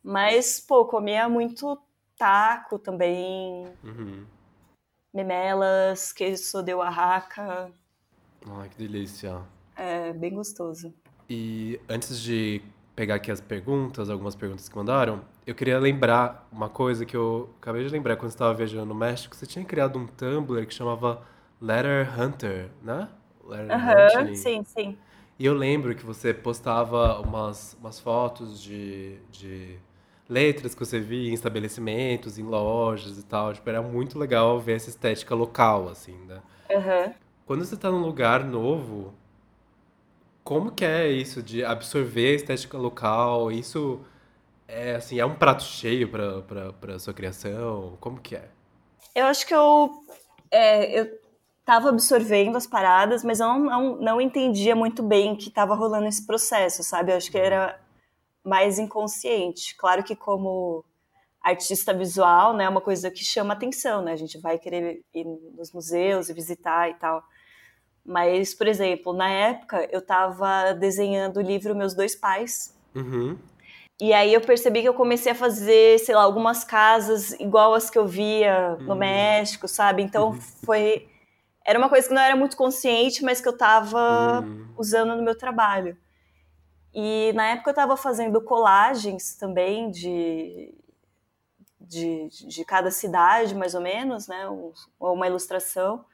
[0.00, 1.76] Mas, pô, comia muito
[2.20, 4.26] taco também, Uhum.
[5.14, 7.72] memelas, queijo de Oaxaca.
[8.46, 9.42] Ai, que delícia.
[9.74, 10.94] É bem gostoso.
[11.28, 12.60] E antes de
[12.96, 17.50] pegar aqui as perguntas, algumas perguntas que mandaram, eu queria lembrar uma coisa que eu
[17.58, 19.34] acabei de lembrar quando estava viajando no México.
[19.34, 21.22] Você tinha criado um Tumblr que chamava
[21.60, 23.08] Letter Hunter, né?
[23.46, 24.34] Letter Aham, Hunting.
[24.34, 24.98] sim, sim.
[25.38, 29.78] E eu lembro que você postava umas, umas fotos de, de
[30.30, 33.52] letras que você via em estabelecimentos, em lojas e tal.
[33.52, 36.40] Tipo, era muito legal ver essa estética local, assim, né?
[36.70, 37.12] Aham.
[37.44, 39.12] Quando você tá num lugar novo,
[40.44, 43.50] como que é isso de absorver a estética local?
[43.50, 44.00] Isso
[44.68, 47.96] é assim, é um prato cheio para para para sua criação?
[48.00, 48.48] Como que é?
[49.14, 49.90] Eu acho que eu,
[50.50, 51.20] é, eu
[51.64, 56.06] tava absorvendo as paradas, mas eu não, não, não entendia muito bem que tava rolando
[56.06, 57.10] esse processo, sabe?
[57.12, 57.78] Eu acho que era
[58.44, 59.76] mais inconsciente.
[59.76, 60.84] Claro que como
[61.42, 64.12] artista visual, né, é uma coisa que chama atenção, né?
[64.12, 65.24] A gente vai querer ir
[65.56, 67.22] nos museus e visitar e tal.
[68.04, 73.38] Mas, por exemplo, na época eu estava desenhando o livro Meus Dois Pais, Uhum.
[74.00, 77.90] E aí eu percebi que eu comecei a fazer, sei lá, algumas casas igual as
[77.90, 78.98] que eu via no hum.
[78.98, 80.02] México, sabe?
[80.02, 80.40] Então uhum.
[80.64, 81.06] foi.
[81.64, 84.68] Era uma coisa que não era muito consciente, mas que eu estava hum.
[84.78, 85.96] usando no meu trabalho.
[86.94, 90.74] E na época eu estava fazendo colagens também de,
[91.80, 94.46] de, de cada cidade, mais ou menos, né?
[94.98, 96.04] Uma ilustração.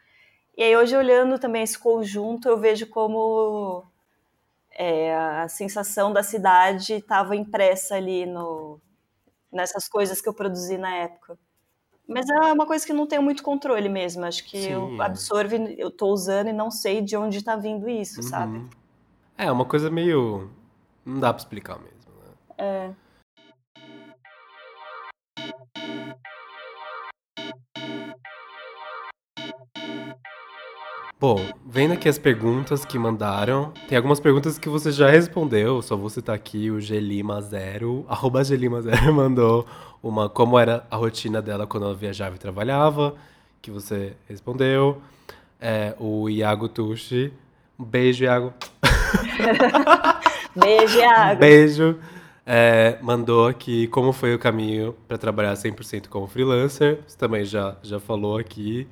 [0.56, 3.84] E aí hoje olhando também esse conjunto, eu vejo como
[4.70, 8.80] é, a sensação da cidade estava impressa ali no,
[9.52, 11.38] nessas coisas que eu produzi na época.
[12.08, 14.24] Mas é uma coisa que não tenho muito controle mesmo.
[14.24, 15.06] Acho que Sim, eu é.
[15.06, 18.28] absorvo, eu estou usando e não sei de onde está vindo isso, uhum.
[18.28, 18.66] sabe?
[19.36, 20.48] É, uma coisa meio.
[21.06, 22.34] Não dá para explicar mesmo, né?
[22.58, 22.90] É.
[31.18, 35.96] Bom, vendo aqui as perguntas que mandaram, tem algumas perguntas que você já respondeu, só
[35.96, 39.64] vou citar aqui o Gelima0, arroba Gelima0 mandou
[40.02, 43.14] uma como era a rotina dela quando ela viajava e trabalhava,
[43.62, 45.00] que você respondeu.
[45.58, 47.32] É, o Iago Tucci,
[47.78, 48.52] um beijo, Iago.
[50.56, 51.40] beijo, Iago.
[51.40, 51.98] Beijo.
[52.48, 57.00] É, mandou aqui como foi o caminho para trabalhar 100% como freelancer.
[57.06, 58.86] Você também já, já falou aqui.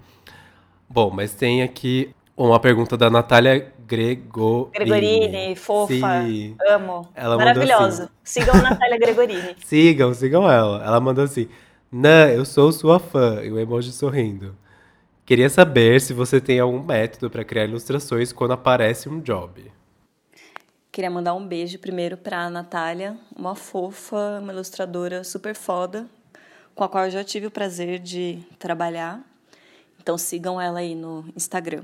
[0.88, 4.70] Bom, mas tem aqui uma pergunta da Natália Gregorini.
[4.72, 6.56] Gregorini, fofa, Sim.
[6.68, 7.08] amo.
[7.14, 8.04] Ela Maravilhosa.
[8.04, 9.56] Assim, sigam a Natália Gregorini.
[9.64, 10.84] sigam, sigam ela.
[10.84, 11.48] Ela mandou assim:
[11.92, 13.40] Nan, eu sou sua fã.
[13.42, 14.56] E o emoji sorrindo.
[15.24, 19.70] Queria saber se você tem algum método para criar ilustrações quando aparece um job.
[20.94, 26.08] Queria mandar um beijo primeiro para a Natália, uma fofa, uma ilustradora super foda,
[26.72, 29.20] com a qual eu já tive o prazer de trabalhar.
[30.00, 31.82] Então sigam ela aí no Instagram.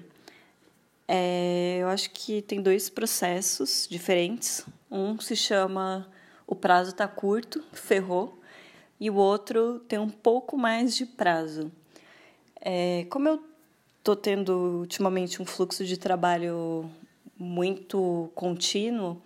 [1.08, 4.64] É, eu acho que tem dois processos diferentes.
[4.88, 6.08] Um se chama
[6.46, 8.40] o prazo está curto, ferrou,
[9.00, 11.72] e o outro tem um pouco mais de prazo.
[12.60, 13.42] É, como eu
[13.98, 16.88] estou tendo ultimamente um fluxo de trabalho
[17.40, 19.20] muito contínuo,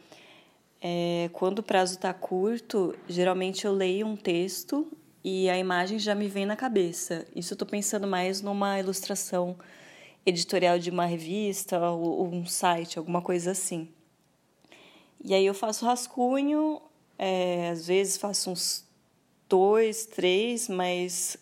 [0.81, 4.87] é, quando o prazo está curto, geralmente eu leio um texto
[5.24, 7.27] e a imagem já me vem na cabeça.
[7.35, 9.57] Isso eu estou pensando mais numa ilustração
[10.24, 13.88] editorial de uma revista ou, um site, alguma coisa assim.
[15.24, 16.81] E aí eu faço rascunho,
[17.18, 18.85] é, às vezes faço uns
[19.48, 21.37] dois, três, mas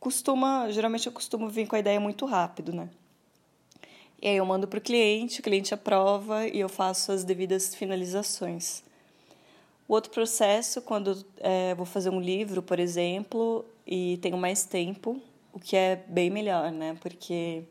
[0.00, 2.90] costuma, geralmente eu costumo vir com a ideia muito rápido, né?
[4.22, 7.74] E aí eu mando para o cliente, o cliente aprova e eu faço as devidas
[7.74, 8.84] finalizações.
[9.88, 15.20] O outro processo, quando é, vou fazer um livro, por exemplo, e tenho mais tempo,
[15.52, 16.96] o que é bem melhor, né?
[17.00, 17.64] Porque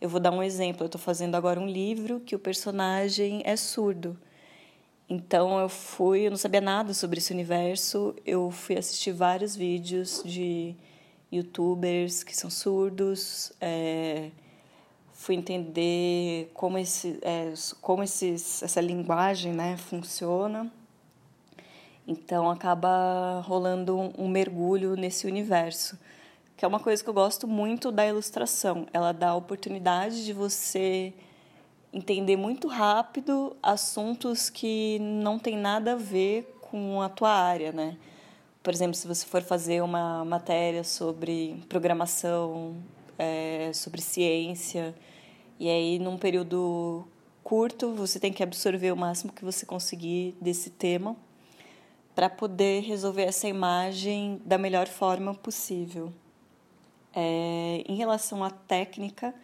[0.00, 0.82] eu vou dar um exemplo.
[0.82, 4.18] Eu estou fazendo agora um livro que o personagem é surdo.
[5.08, 8.16] Então eu fui, eu não sabia nada sobre esse universo.
[8.26, 10.74] Eu fui assistir vários vídeos de
[11.30, 13.52] YouTubers que são surdos.
[13.60, 14.30] É,
[15.24, 20.70] fui entender como esse, é, como esses, essa linguagem, né, funciona.
[22.06, 25.98] Então acaba rolando um, mergulho nesse universo,
[26.54, 28.86] que é uma coisa que eu gosto muito da ilustração.
[28.92, 31.14] Ela dá a oportunidade de você
[31.90, 37.96] entender muito rápido assuntos que não tem nada a ver com a tua área, né?
[38.62, 42.76] Por exemplo, se você for fazer uma matéria sobre programação,
[43.18, 44.94] é, sobre ciência,
[45.58, 47.06] e aí num período
[47.42, 51.16] curto você tem que absorver o máximo que você conseguir desse tema
[52.14, 56.12] para poder resolver essa imagem da melhor forma possível.
[57.12, 59.34] É, em relação à técnica,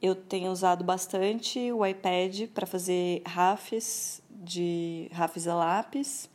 [0.00, 6.28] eu tenho usado bastante o iPad para fazer rafes de rafes a lápis.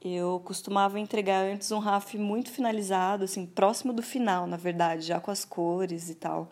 [0.00, 5.18] Eu costumava entregar antes um RAF muito finalizado, assim, próximo do final, na verdade, já
[5.18, 6.50] com as cores e tal.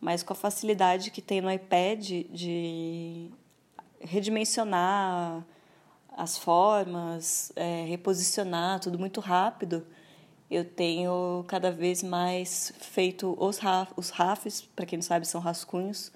[0.00, 3.30] Mas com a facilidade que tem no iPad de
[4.00, 5.44] redimensionar
[6.16, 9.86] as formas, é, reposicionar tudo muito rápido,
[10.50, 15.40] eu tenho cada vez mais feito os, raf, os rafes, para quem não sabe, são
[15.40, 16.10] rascunhos,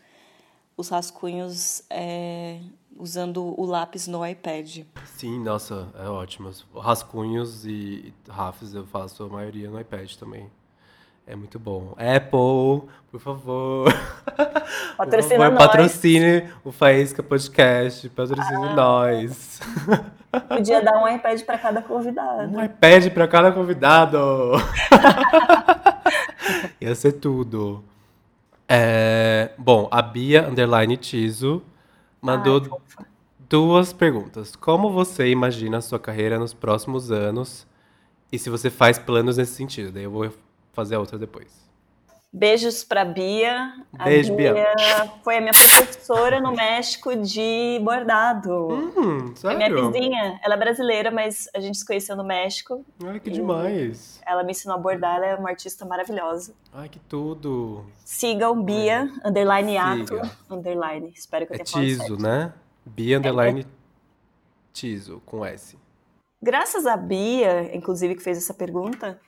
[0.77, 2.61] os rascunhos é,
[2.97, 4.85] usando o lápis no iPad.
[5.07, 6.51] Sim, nossa, é ótimo.
[6.75, 10.51] Rascunhos e rafes eu faço a maioria no iPad também.
[11.26, 11.96] É muito bom.
[11.96, 13.90] Apple, por favor.
[14.96, 15.66] Patrocina por favor, nós.
[15.66, 18.08] Patrocine o Faísca Podcast.
[18.10, 18.74] Patrocine ah.
[18.74, 19.60] nós.
[20.48, 22.54] Podia dar um iPad para cada convidado.
[22.54, 24.18] Um iPad para cada convidado.
[26.78, 27.82] Ia ser tudo.
[28.68, 31.62] É, bom, a Bia Underline Tiso
[32.20, 32.62] mandou
[32.98, 33.06] Ai,
[33.48, 34.54] duas perguntas.
[34.56, 37.66] Como você imagina a sua carreira nos próximos anos?
[38.30, 39.92] E se você faz planos nesse sentido?
[39.92, 40.30] Daí eu vou
[40.74, 41.64] fazer a outra depois.
[42.37, 43.72] Beijos para Bia.
[44.02, 44.74] Beijo, Bia, Bia.
[45.22, 48.70] Foi a minha professora no México de bordado.
[48.72, 49.62] Hum, sério?
[49.62, 50.40] É minha vizinha.
[50.42, 52.84] Ela é brasileira, mas a gente se conheceu no México.
[53.04, 54.20] Ai, que demais.
[54.26, 56.52] Ela me ensinou a bordar, ela é uma artista maravilhosa.
[56.72, 57.87] Ai, que tudo.
[58.04, 59.28] Sigam Bia, é.
[59.28, 61.12] underline ato, underline.
[61.14, 62.52] Espero que eu tenha é Tiso, né?
[62.84, 63.64] Bia, underline é.
[64.72, 65.78] Tiso, com S.
[66.42, 69.20] Graças a Bia, inclusive, que fez essa pergunta,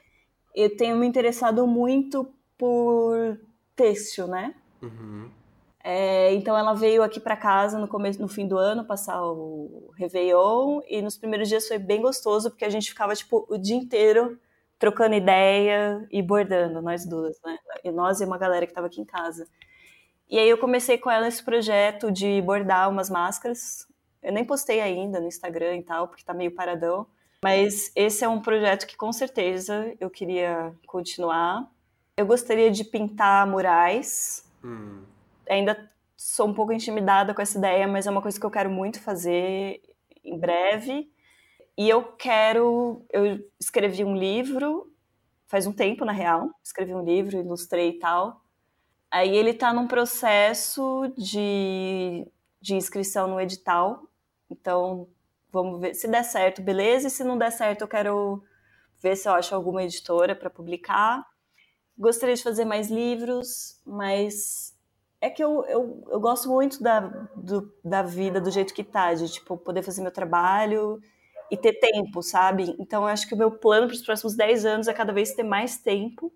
[0.56, 3.38] eu tenho me interessado muito por
[3.76, 4.54] têxtil, né?
[4.82, 5.30] Uhum.
[5.84, 9.92] É, então ela veio aqui para casa no começo, no fim do ano, passar o
[9.96, 13.76] Réveillon, e nos primeiros dias foi bem gostoso, porque a gente ficava, tipo, o dia
[13.76, 14.36] inteiro
[14.78, 17.58] trocando ideia e bordando, nós duas, né?
[17.84, 19.46] E nós e uma galera que estava aqui em casa.
[20.28, 23.86] E aí eu comecei com ela esse projeto de bordar umas máscaras.
[24.22, 27.06] Eu nem postei ainda no Instagram e tal, porque tá meio paradão.
[27.44, 31.70] Mas esse é um projeto que com certeza eu queria continuar.
[32.16, 34.44] Eu gostaria de pintar murais.
[34.64, 35.02] Hum.
[35.48, 38.70] Ainda sou um pouco intimidada com essa ideia, mas é uma coisa que eu quero
[38.70, 39.80] muito fazer
[40.24, 41.10] em breve.
[41.76, 43.04] E eu quero.
[43.12, 44.90] Eu escrevi um livro,
[45.46, 46.50] faz um tempo, na real.
[46.64, 48.40] Escrevi um livro, ilustrei e tal.
[49.10, 52.26] Aí ele está num processo de,
[52.60, 54.02] de inscrição no edital.
[54.50, 55.06] Então,
[55.52, 55.94] vamos ver.
[55.94, 57.08] Se der certo, beleza.
[57.08, 58.42] E se não der certo, eu quero
[59.02, 61.24] ver se eu acho alguma editora para publicar.
[61.98, 64.74] Gostaria de fazer mais livros, mas
[65.20, 67.00] é que eu, eu, eu gosto muito da,
[67.36, 71.00] do, da vida do jeito que tá, de tipo, poder fazer meu trabalho
[71.50, 72.76] e ter tempo, sabe?
[72.78, 75.32] Então eu acho que o meu plano para os próximos 10 anos é cada vez
[75.34, 76.32] ter mais tempo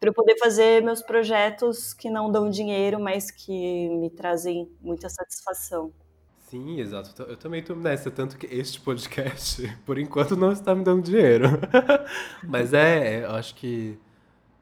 [0.00, 5.08] para eu poder fazer meus projetos que não dão dinheiro, mas que me trazem muita
[5.08, 5.92] satisfação.
[6.44, 7.22] Sim, exato.
[7.22, 11.48] Eu também estou nessa, tanto que este podcast, por enquanto, não está me dando dinheiro.
[12.44, 13.98] mas é, eu acho que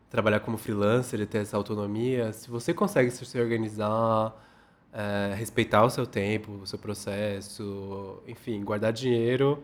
[0.09, 4.35] trabalhar como freelancer e ter essa autonomia, se você consegue se organizar,
[4.93, 9.63] é, respeitar o seu tempo, o seu processo, enfim, guardar dinheiro,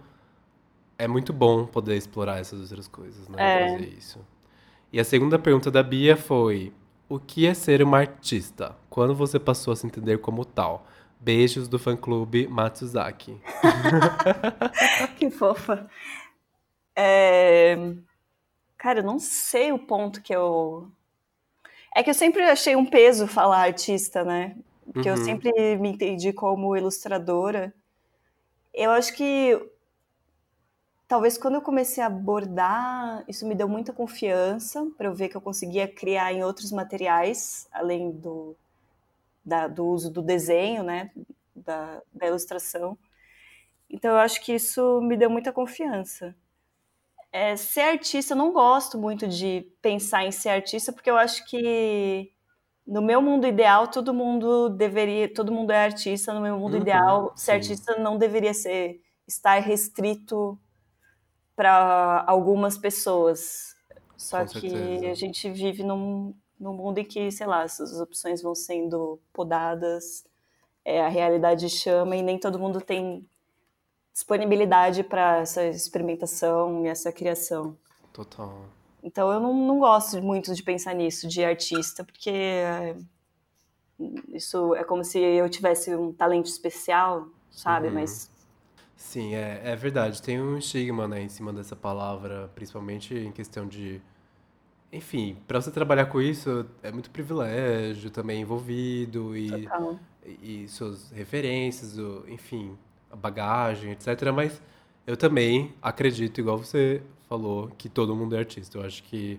[0.99, 3.37] é muito bom poder explorar essas outras coisas, né?
[3.39, 3.73] É.
[3.73, 4.19] Fazer isso.
[4.93, 6.73] E a segunda pergunta da Bia foi:
[7.09, 8.75] o que é ser uma artista?
[8.91, 10.87] Quando você passou a se entender como tal?
[11.21, 13.41] Beijos do fã-clube Matsuzaki.
[15.19, 15.89] que fofa.
[16.95, 17.77] É...
[18.77, 20.89] Cara, eu não sei o ponto que eu.
[21.95, 24.57] É que eu sempre achei um peso falar artista, né?
[24.93, 25.17] Porque uhum.
[25.17, 27.75] eu sempre me entendi como ilustradora.
[28.73, 29.61] Eu acho que
[31.09, 35.37] talvez quando eu comecei a abordar, isso me deu muita confiança para eu ver que
[35.37, 38.55] eu conseguia criar em outros materiais, além do,
[39.49, 41.11] da, do uso do desenho, né?
[41.57, 42.97] Da, da ilustração.
[43.91, 46.37] Então eu acho que isso me deu muita confiança.
[47.33, 51.47] É, ser artista, eu não gosto muito de pensar em ser artista, porque eu acho
[51.47, 52.33] que
[52.87, 56.33] no meu mundo ideal todo mundo deveria, todo mundo é artista.
[56.33, 60.59] No meu mundo uhum, ideal, ser artista não deveria ser estar restrito
[61.57, 63.75] para algumas pessoas.
[64.17, 65.11] Só Com que certeza.
[65.11, 70.25] a gente vive num, num mundo em que, sei lá, essas opções vão sendo podadas,
[70.85, 73.27] é, a realidade chama e nem todo mundo tem
[74.13, 77.77] disponibilidade para essa experimentação e essa criação.
[78.13, 78.65] Total.
[79.03, 82.97] Então eu não, não gosto muito de pensar nisso, de artista, porque é,
[84.33, 87.89] isso é como se eu tivesse um talento especial, sabe?
[87.89, 87.95] Uhum.
[87.95, 88.31] Mas.
[88.97, 90.23] Sim, é, é verdade.
[90.23, 94.01] Tem um estigma né, em cima dessa palavra, principalmente em questão de.
[94.93, 99.69] Enfim, para você trabalhar com isso, é muito privilégio também envolvido e,
[100.25, 101.97] e, e suas referências,
[102.27, 102.77] enfim,
[103.11, 104.33] a bagagem, etc.
[104.35, 104.63] Mas
[105.07, 108.79] eu também acredito, igual você falou, que todo mundo é artista.
[108.79, 109.39] Eu acho que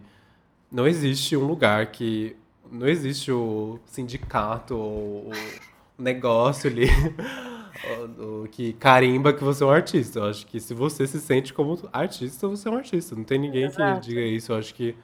[0.72, 2.36] não existe um lugar que.
[2.72, 5.32] Não existe o sindicato ou o
[5.98, 6.86] negócio ali
[8.20, 10.20] o, o, que carimba que você é um artista.
[10.20, 13.16] Eu acho que se você se sente como artista, você é um artista.
[13.16, 14.02] Não tem ninguém Exato.
[14.02, 14.52] que diga isso.
[14.52, 14.96] Eu acho que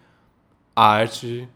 [0.75, 1.47] a arte,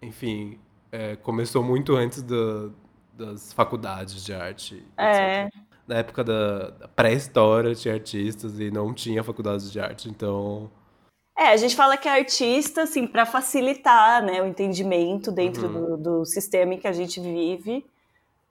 [0.00, 0.58] enfim,
[0.90, 2.70] é, começou muito antes da,
[3.12, 4.82] das faculdades de arte.
[4.96, 5.44] É.
[5.44, 10.70] Etc na época da, pré-história tinha artistas e não tinha faculdades de arte, então.
[11.38, 15.96] É, a gente fala que é artista, assim, para facilitar né, o entendimento dentro uhum.
[15.96, 17.84] do, do, sistema em que a gente vive.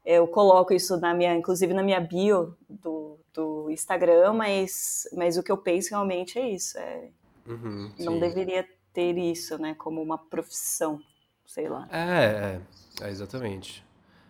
[0.06, 5.42] Eu coloco isso na minha, inclusive na minha bio do, do Instagram, mas, mas o
[5.42, 6.78] que eu penso realmente é isso.
[6.78, 7.10] É,
[7.48, 11.00] uhum, não deveria ter isso, né, como uma profissão,
[11.46, 11.88] sei lá.
[11.92, 12.62] É,
[13.02, 13.86] é, é exatamente.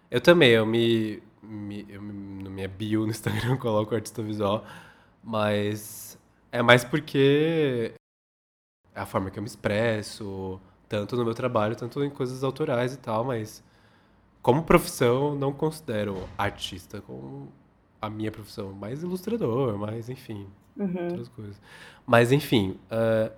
[0.10, 4.66] Eu também, eu me me, eu, no minha bio no Instagram eu coloco artista visual,
[5.24, 6.18] mas
[6.52, 7.94] é mais porque
[8.94, 10.60] é a forma que eu me expresso,
[10.90, 13.64] tanto no meu trabalho, tanto em coisas autorais e tal, mas
[14.42, 17.52] como profissão não considero artista como
[18.02, 20.48] a minha profissão, mais ilustrador, mais enfim,
[20.78, 21.06] Uhum.
[21.10, 21.62] outras coisas.
[22.06, 23.32] Mas enfim, uh,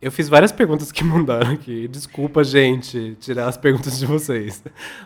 [0.00, 1.88] eu fiz várias perguntas que mandaram aqui.
[1.88, 4.62] Desculpa, gente, tirar as perguntas de vocês.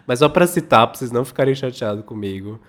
[0.07, 2.61] Mas só para citar, para vocês não ficarem chateados comigo,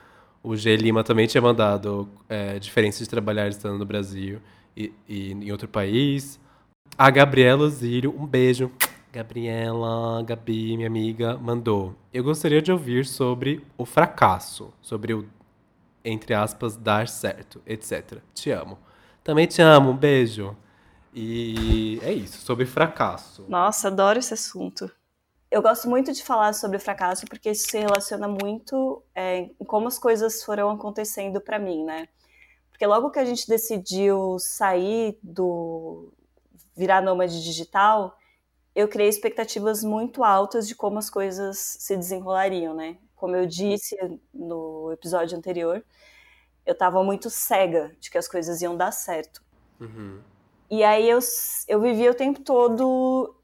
[0.43, 0.75] o G.
[0.75, 4.39] Lima também tinha mandado é, diferença de trabalhar estando no Brasil
[4.75, 6.39] e, e em outro país.
[6.97, 8.71] A Gabriela Zírio, um beijo.
[9.11, 11.93] Gabriela, Gabi, minha amiga, mandou.
[12.13, 15.27] Eu gostaria de ouvir sobre o fracasso, sobre o,
[16.03, 18.19] entre aspas, dar certo, etc.
[18.33, 18.79] Te amo.
[19.21, 20.55] Também te amo, um beijo.
[21.13, 23.45] E é isso, sobre fracasso.
[23.47, 24.89] Nossa, adoro esse assunto.
[25.49, 29.87] Eu gosto muito de falar sobre fracasso porque isso se relaciona muito é, em como
[29.87, 32.07] as coisas foram acontecendo para mim, né?
[32.69, 36.13] Porque logo que a gente decidiu sair do
[36.75, 38.17] virar nômade digital,
[38.73, 42.97] eu criei expectativas muito altas de como as coisas se desenrolariam, né?
[43.13, 43.97] Como eu disse
[44.33, 45.83] no episódio anterior,
[46.65, 49.43] eu estava muito cega de que as coisas iam dar certo.
[49.79, 50.21] Uhum.
[50.71, 51.19] E aí eu,
[51.67, 53.35] eu vivia o tempo todo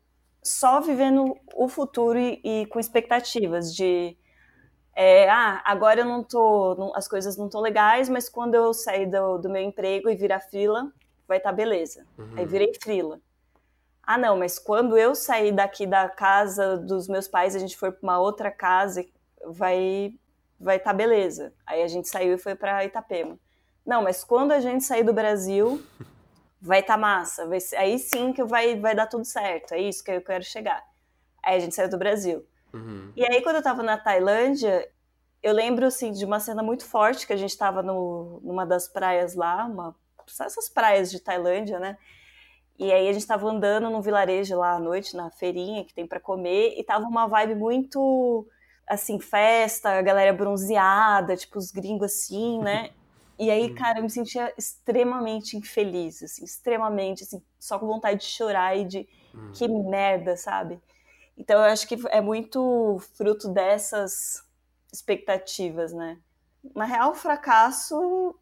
[0.41, 4.17] só vivendo o futuro e, e com expectativas de
[4.95, 8.73] é, ah, agora eu não tô, não, as coisas não estão legais, mas quando eu
[8.73, 10.91] sair do, do meu emprego e virar frila,
[11.28, 12.07] vai estar tá beleza.
[12.17, 12.34] Uhum.
[12.38, 13.19] Aí virei frila.
[14.01, 17.91] Ah, não, mas quando eu sair daqui da casa dos meus pais, a gente for
[17.91, 19.05] para uma outra casa,
[19.45, 20.13] vai
[20.59, 21.53] vai estar tá beleza.
[21.65, 23.38] Aí a gente saiu e foi para Itapema.
[23.86, 25.84] Não, mas quando a gente sair do Brasil,
[26.62, 27.47] vai estar tá massa.
[27.47, 29.74] Vai aí sim que vai, vai dar tudo certo.
[29.74, 30.84] É isso que eu quero chegar.
[31.43, 32.45] Aí a gente saiu do Brasil.
[32.74, 33.12] Uhum.
[33.16, 34.89] E aí, quando eu tava na Tailândia,
[35.41, 38.88] eu lembro, assim, de uma cena muito forte, que a gente tava no, numa das
[38.88, 39.95] praias lá, uma,
[40.28, 41.97] essas praias de Tailândia, né?
[42.78, 46.05] E aí a gente tava andando num vilarejo lá à noite, na feirinha que tem
[46.05, 48.45] para comer, e tava uma vibe muito,
[48.86, 52.91] assim, festa, a galera bronzeada, tipo os gringos assim, né?
[53.39, 58.25] E aí, cara, eu me sentia extremamente infeliz, assim, extremamente, assim, só com vontade de
[58.27, 59.51] chorar e de Uhum.
[59.53, 60.79] que merda, sabe?
[61.38, 64.43] Então eu acho que é muito fruto dessas
[64.91, 66.17] expectativas, né?
[66.73, 68.35] Na real, o fracasso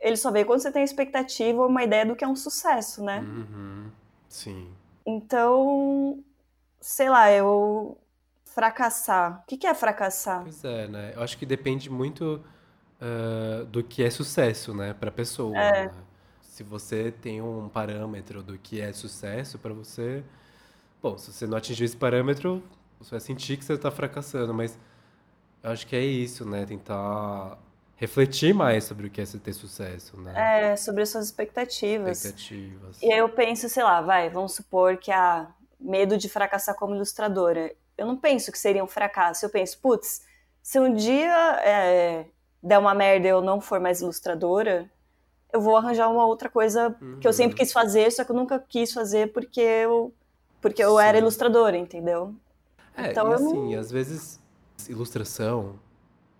[0.00, 3.02] ele só vem quando você tem expectativa ou uma ideia do que é um sucesso,
[3.04, 3.20] né?
[3.20, 3.90] Uhum.
[4.28, 4.72] Sim.
[5.04, 6.22] Então,
[6.80, 7.98] sei lá, eu
[8.44, 9.42] fracassar.
[9.42, 10.42] O que é fracassar?
[10.42, 11.12] Pois é, né?
[11.14, 12.44] Eu acho que depende muito
[13.00, 15.56] uh, do que é sucesso, né, pra pessoa.
[15.56, 15.86] É.
[15.86, 15.94] Né?
[16.42, 20.24] Se você tem um parâmetro do que é sucesso pra você,
[21.00, 22.62] bom, se você não atingir esse parâmetro,
[22.98, 24.76] você vai sentir que você tá fracassando, mas
[25.62, 26.66] eu acho que é isso, né?
[26.66, 27.58] Tentar
[27.96, 30.72] refletir mais sobre o que é ter sucesso, né?
[30.72, 32.24] É, sobre as suas expectativas.
[32.24, 33.02] Expectativas.
[33.02, 35.48] E aí eu penso, sei lá, vai, vamos supor que há
[35.80, 37.72] medo de fracassar como ilustradora.
[37.96, 39.44] Eu não penso que seria um fracasso.
[39.44, 40.22] Eu penso, putz,
[40.62, 42.26] se um dia é,
[42.62, 44.90] der uma merda e eu não for mais ilustradora,
[45.52, 47.58] eu vou arranjar uma outra coisa que eu sempre Uhum.
[47.58, 50.14] quis fazer, só que eu nunca quis fazer porque eu,
[50.60, 51.00] porque eu Sim.
[51.00, 52.36] era ilustradora, entendeu?
[52.96, 54.40] É, Então e eu assim, às vezes
[54.88, 55.78] ilustração,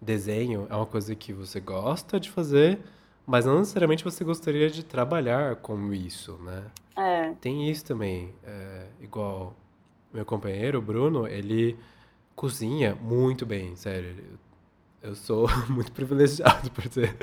[0.01, 2.81] desenho é uma coisa que você gosta de fazer,
[3.27, 6.65] mas não necessariamente você gostaria de trabalhar com isso, né?
[6.97, 9.55] É, Tem isso também, é, igual
[10.13, 11.79] meu companheiro, o Bruno, ele
[12.37, 14.17] cozinha muito bem, sério.
[15.03, 17.17] Eu sou muito privilegiado por ter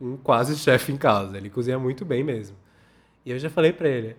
[0.00, 1.36] um quase chefe em casa.
[1.36, 2.56] Ele cozinha muito bem mesmo.
[3.24, 4.16] E eu já falei pra ele,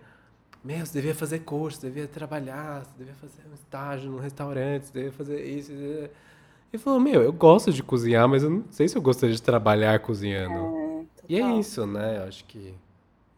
[0.64, 4.86] meu, você devia fazer curso, você devia trabalhar, você devia fazer um estágio num restaurante,
[4.86, 5.70] você devia fazer isso.
[5.72, 9.42] Ele falou, meu, eu gosto de cozinhar, mas eu não sei se eu gostaria de
[9.42, 10.54] trabalhar cozinhando.
[10.54, 12.18] é, E é isso, né?
[12.18, 12.74] Eu acho que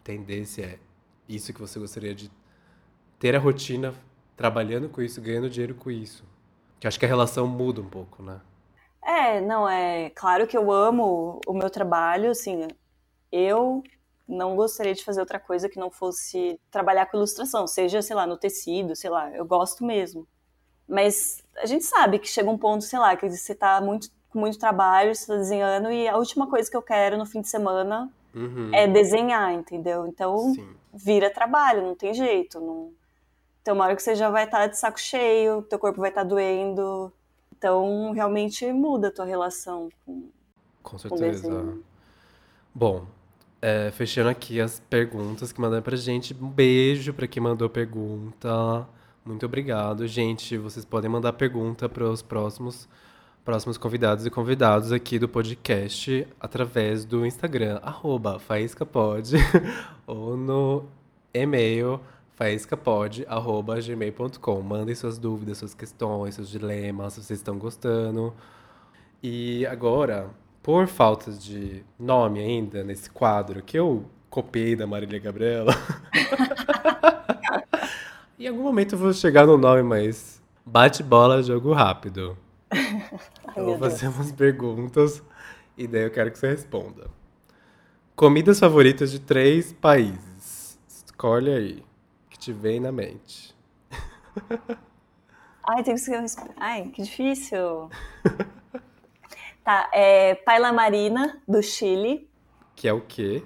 [0.01, 0.79] entender se é
[1.29, 2.31] isso que você gostaria de
[3.19, 3.93] ter a rotina
[4.37, 6.25] trabalhando com isso, ganhando dinheiro com isso.
[6.79, 8.41] Que acho que a relação muda um pouco, né?
[9.03, 12.67] É, não, é claro que eu amo o meu trabalho, assim,
[13.31, 13.83] eu
[14.29, 18.27] não gostaria de fazer outra coisa que não fosse trabalhar com ilustração, seja, sei lá,
[18.27, 20.27] no tecido, sei lá, eu gosto mesmo.
[20.89, 24.41] Mas a gente sabe que chega um ponto, sei lá, que você tá muito, com
[24.41, 27.49] muito trabalho, você tá desenhando, e a última coisa que eu quero no fim de
[27.49, 28.71] semana Uhum.
[28.75, 30.07] é desenhar, entendeu?
[30.07, 30.69] Então Sim.
[30.93, 32.61] vira trabalho, não tem jeito.
[32.61, 32.93] Não...
[33.63, 36.23] Então, uma hora que você já vai estar de saco cheio, teu corpo vai estar
[36.23, 37.11] doendo.
[37.57, 40.29] Então, realmente muda a tua relação com
[40.83, 41.49] Com certeza.
[41.49, 41.83] desenho.
[42.75, 43.07] Bom,
[43.61, 46.35] é, fechando aqui as perguntas que mandaram pra gente.
[46.35, 48.87] Um beijo pra quem mandou pergunta.
[49.25, 50.07] Muito obrigado.
[50.07, 52.89] Gente, vocês podem mandar pergunta para os próximos
[53.45, 59.37] próximos convidados e convidados aqui do podcast através do Instagram, arroba faíscapod,
[60.05, 60.85] ou no
[61.33, 62.01] e-mail
[62.37, 64.63] faíscapod.gmail.com.
[64.63, 68.33] Mandem suas dúvidas, suas questões, seus dilemas, se vocês estão gostando.
[69.23, 70.31] E agora,
[70.63, 75.73] por falta de nome ainda nesse quadro que eu copiei da Marília Gabriela,
[78.39, 82.39] em algum momento eu vou chegar no nome, mas bate bola, jogo rápido.
[83.57, 85.23] eu vou fazer umas perguntas
[85.77, 87.09] e daí eu quero que você responda.
[88.15, 90.79] Comidas favoritas de três países.
[90.89, 91.87] Escolhe aí
[92.47, 93.57] te vem na mente?
[95.69, 96.11] Ai, tem que
[96.57, 97.91] Ai, que difícil.
[99.65, 102.31] tá, é Paila Marina, do Chile.
[102.77, 103.43] Que é o quê?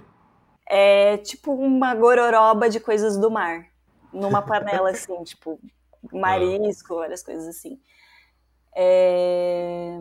[0.66, 3.68] É tipo uma gororoba de coisas do mar.
[4.12, 5.58] Numa panela, assim, tipo,
[6.12, 7.80] marisco, várias coisas assim.
[8.76, 9.96] É...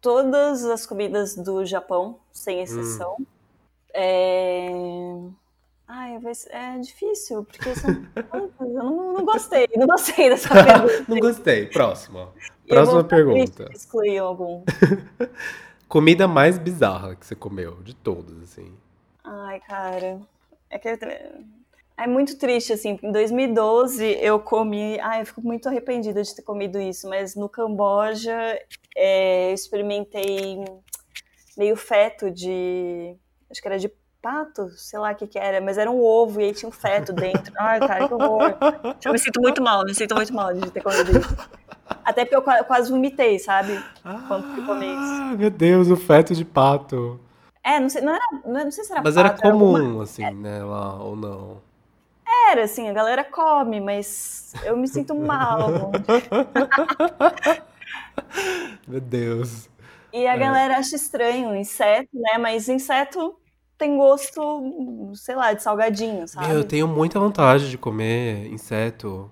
[0.00, 3.16] Todas as comidas do Japão, sem exceção.
[3.20, 3.26] Hum.
[3.92, 4.68] É...
[5.88, 6.20] Ai,
[6.50, 7.90] é difícil, porque são...
[8.60, 11.04] eu não, não, gostei, não gostei dessa pergunta.
[11.08, 11.66] não gostei.
[11.66, 12.28] Próxima.
[12.68, 13.70] Próxima pergunta.
[13.74, 14.64] Excluir algum.
[15.88, 18.70] Comida mais bizarra que você comeu, de todas, assim.
[19.24, 20.20] Ai, cara.
[20.68, 20.88] É que
[21.96, 22.98] é muito triste, assim.
[23.02, 25.00] Em 2012 eu comi.
[25.00, 28.60] Ai, eu fico muito arrependida de ter comido isso, mas no Camboja
[28.94, 30.62] é, eu experimentei
[31.56, 33.16] meio feto de.
[33.50, 33.90] Acho que era de
[34.20, 36.72] pato, sei lá o que que era, mas era um ovo e aí tinha um
[36.72, 37.52] feto dentro.
[37.58, 38.54] Ai, cara, que horror.
[39.04, 41.36] Eu me sinto muito mal, me sinto muito mal de ter comido isso.
[42.04, 43.82] Até porque eu quase vomitei, sabe?
[44.02, 44.98] Quando eu comi isso.
[44.98, 47.20] Ah, meu Deus, o feto de pato.
[47.62, 50.04] É, não sei, não era, não, sei se era Mas pato, era comum, era alguma...
[50.04, 51.60] assim, né, lá, ou não?
[52.50, 55.68] Era, assim, a galera come, mas eu me sinto mal.
[58.86, 59.68] meu Deus.
[60.12, 60.38] E a é.
[60.38, 62.38] galera acha estranho inseto, né?
[62.38, 63.36] Mas inseto
[63.78, 66.52] tem gosto, sei lá, de salgadinho, sabe?
[66.52, 69.30] eu tenho muita vontade de comer inseto.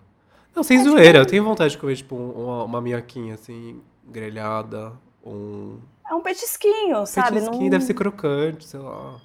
[0.54, 1.18] Não, sem é, tipo zoeira, tipo...
[1.18, 4.92] eu tenho vontade de comer, tipo, uma, uma minhoquinha, assim, grelhada,
[5.24, 5.78] um...
[6.08, 7.32] É um petisquinho, sabe?
[7.32, 7.70] Petisquinho, Não...
[7.70, 9.20] deve ser crocante, sei lá.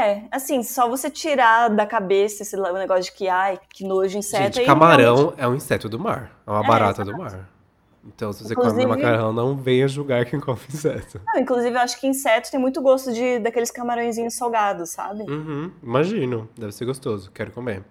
[0.00, 4.58] É, assim, só você tirar da cabeça esse negócio de que, ai, que nojo inseto...
[4.58, 5.40] Gente, camarão realmente...
[5.40, 7.32] é um inseto do mar, é uma é, barata exatamente.
[7.32, 7.51] do mar.
[8.04, 11.20] Então, se você inclusive, come macarrão, não venha julgar quem come inseto.
[11.26, 15.22] Não, inclusive, eu acho que inseto tem muito gosto de daqueles camarõezinhos salgados, sabe?
[15.22, 16.48] Uhum, imagino.
[16.58, 17.30] Deve ser gostoso.
[17.30, 17.84] Quero comer.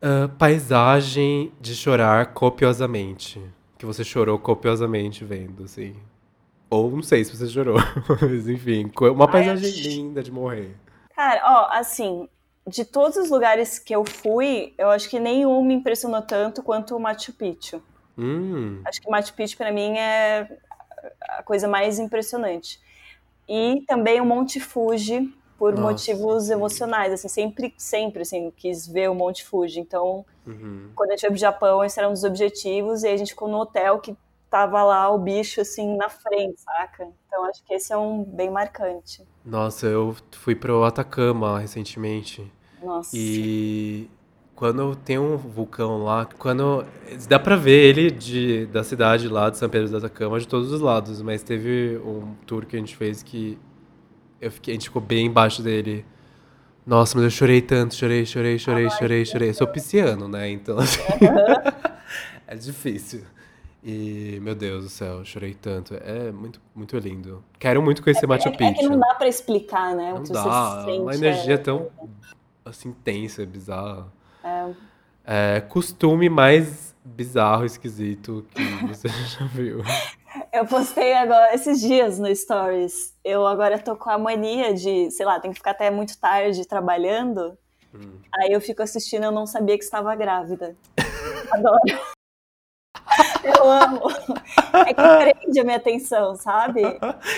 [0.00, 3.42] Uh, paisagem de chorar copiosamente.
[3.76, 5.94] Que você chorou copiosamente vendo, assim.
[6.70, 7.76] Ou não sei se você chorou.
[8.22, 10.76] Mas, enfim, uma paisagem Ai, linda de morrer.
[11.14, 12.28] Cara, ó, assim,
[12.68, 16.96] de todos os lugares que eu fui, eu acho que nenhum me impressionou tanto quanto
[16.96, 17.82] o Machu Picchu.
[18.18, 18.80] Hum.
[18.84, 20.58] Acho que Machu Picchu para mim é
[21.28, 22.80] a coisa mais impressionante.
[23.48, 29.08] E também o Monte Fuji por Nossa, motivos emocionais, assim, sempre, sempre, assim, quis ver
[29.10, 29.80] o Monte Fuji.
[29.80, 30.90] Então, uhum.
[30.94, 33.48] quando a gente foi pro Japão, esse era um dos objetivos, e a gente ficou
[33.48, 34.14] no hotel que
[34.50, 37.08] tava lá o bicho, assim, na frente, saca?
[37.26, 39.26] Então, acho que esse é um bem marcante.
[39.44, 42.52] Nossa, eu fui pro Atacama recentemente.
[42.82, 43.10] Nossa.
[43.14, 44.10] E
[44.56, 46.82] quando tem um vulcão lá, quando
[47.28, 50.72] dá para ver ele de, da cidade lá de São Pedro da Atacama de todos
[50.72, 53.58] os lados, mas teve um tour que a gente fez que
[54.40, 56.06] eu fiquei, a gente ficou bem embaixo dele.
[56.86, 59.48] Nossa, mas eu chorei tanto, chorei, chorei, chorei, chorei, chorei.
[59.50, 60.48] Eu sou pisciano, né?
[60.48, 61.00] Então assim,
[62.48, 63.24] é difícil.
[63.84, 65.94] E, meu Deus do céu, chorei tanto.
[65.94, 67.44] É muito, muito lindo.
[67.58, 68.64] Quero muito conhecer é, Machu Picchu.
[68.64, 70.14] É que não dá pra explicar, né?
[70.14, 71.58] Não dá, uma energia é...
[71.58, 71.88] tão,
[72.64, 74.15] assim, tensa, bizarra.
[74.46, 75.56] É.
[75.56, 75.60] é.
[75.60, 79.82] costume mais bizarro, esquisito que você já viu.
[80.52, 83.14] Eu postei agora esses dias no Stories.
[83.24, 86.66] Eu agora tô com a mania de, sei lá, tem que ficar até muito tarde
[86.66, 87.56] trabalhando.
[87.94, 88.18] Hum.
[88.34, 90.76] Aí eu fico assistindo, eu não sabia que estava grávida.
[91.50, 92.15] Adoro.
[93.46, 94.00] Eu amo.
[94.74, 96.82] É que prende a minha atenção, sabe?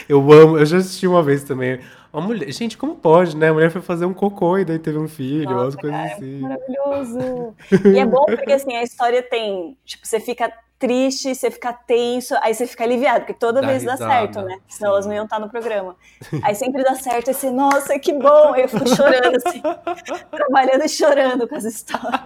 [0.09, 0.59] Eu amo.
[0.59, 1.81] Eu já assisti uma vez também.
[2.13, 3.51] Uma mulher, gente, como pode, né?
[3.51, 6.13] A mulher foi fazer um cocô e daí teve um filho, Nossa, umas coisas cara,
[6.15, 6.39] assim.
[6.39, 7.55] É maravilhoso.
[7.95, 12.35] E é bom porque assim, a história tem, tipo, você fica triste, você fica tenso,
[12.41, 14.61] aí você fica aliviado, porque toda dá vez risada, dá certo, né?
[14.68, 14.95] Senão sim.
[14.95, 15.97] elas não iam estar no programa.
[16.43, 18.53] Aí sempre dá certo, você, nossa, que bom!
[18.55, 19.61] Aí eu fico chorando, assim,
[20.31, 22.20] trabalhando e chorando com as histórias.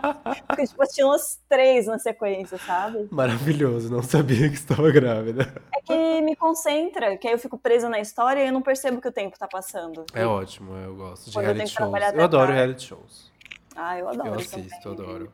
[0.47, 3.09] Porque, tipo, tinha umas três na sequência, sabe?
[3.11, 5.53] Maravilhoso, não sabia que estava grávida.
[5.75, 9.01] É que me concentra, que aí eu fico presa na história e eu não percebo
[9.01, 10.05] que o tempo tá passando.
[10.13, 12.15] É ótimo, eu gosto de reality eu shows.
[12.15, 13.33] Eu adoro reality shows.
[13.75, 14.29] Ah, eu adoro.
[14.29, 15.05] Eu assisto, também.
[15.05, 15.33] adoro.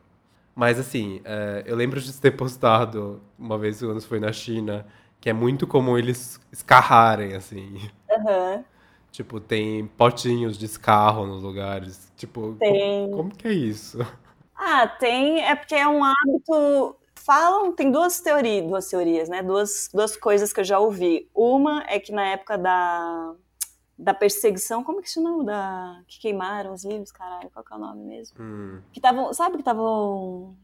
[0.55, 4.85] Mas assim, é, eu lembro de ter postado uma vez quando foi na China
[5.21, 7.89] Que é muito comum eles escarrarem, assim.
[8.11, 8.65] Aham.
[9.11, 12.11] Tipo, tem potinhos de escarro nos lugares.
[12.15, 13.09] Tipo, Tem.
[13.09, 13.97] Como, como que é isso?
[14.55, 15.41] Ah, tem.
[15.41, 16.95] É porque é um hábito.
[17.15, 19.41] Falam, tem duas teorias, duas teorias, né?
[19.43, 21.29] Duas, duas coisas que eu já ouvi.
[21.33, 23.35] Uma é que na época da,
[24.01, 25.43] da perseguição, como que chama?
[25.43, 28.37] Da, que queimaram os livros, caralho, qual que é o nome mesmo?
[28.39, 30.55] Hum, Que estavam, sabe que estavam.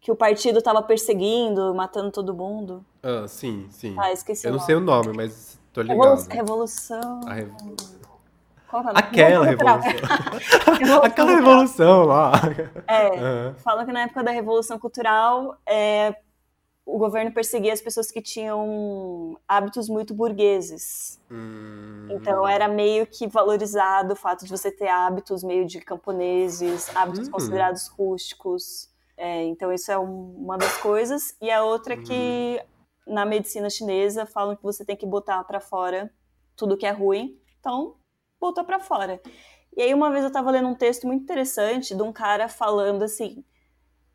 [0.00, 2.84] Que o partido tava perseguindo, matando todo mundo.
[3.02, 3.94] Ah, sim, sim.
[3.98, 6.00] Ah, esqueci Eu não sei o nome, mas tô ligado.
[6.16, 7.20] Revolu- Revolução.
[7.26, 7.52] A rev-
[8.68, 8.98] Qual que é o nome?
[9.06, 9.92] Aquela Revolução
[11.04, 11.26] Aquela Cultural.
[11.28, 12.32] revolução lá.
[12.88, 13.54] É, Aham.
[13.62, 16.14] falam que na época da Revolução Cultural é,
[16.94, 21.20] o governo perseguia as pessoas que tinham hábitos muito burgueses.
[21.30, 26.94] Hum, Então era meio que valorizado o fato de você ter hábitos meio de camponeses,
[26.96, 27.32] hábitos Hum.
[27.32, 28.88] considerados rústicos.
[29.16, 31.36] É, então isso é um- uma das coisas.
[31.40, 32.60] E a outra é que
[33.06, 36.12] na medicina chinesa falam que você tem que botar pra fora
[36.56, 37.38] tudo que é ruim.
[37.60, 37.96] Então,
[38.40, 39.20] botou pra fora.
[39.76, 43.02] E aí uma vez eu tava lendo um texto muito interessante de um cara falando
[43.04, 43.44] assim: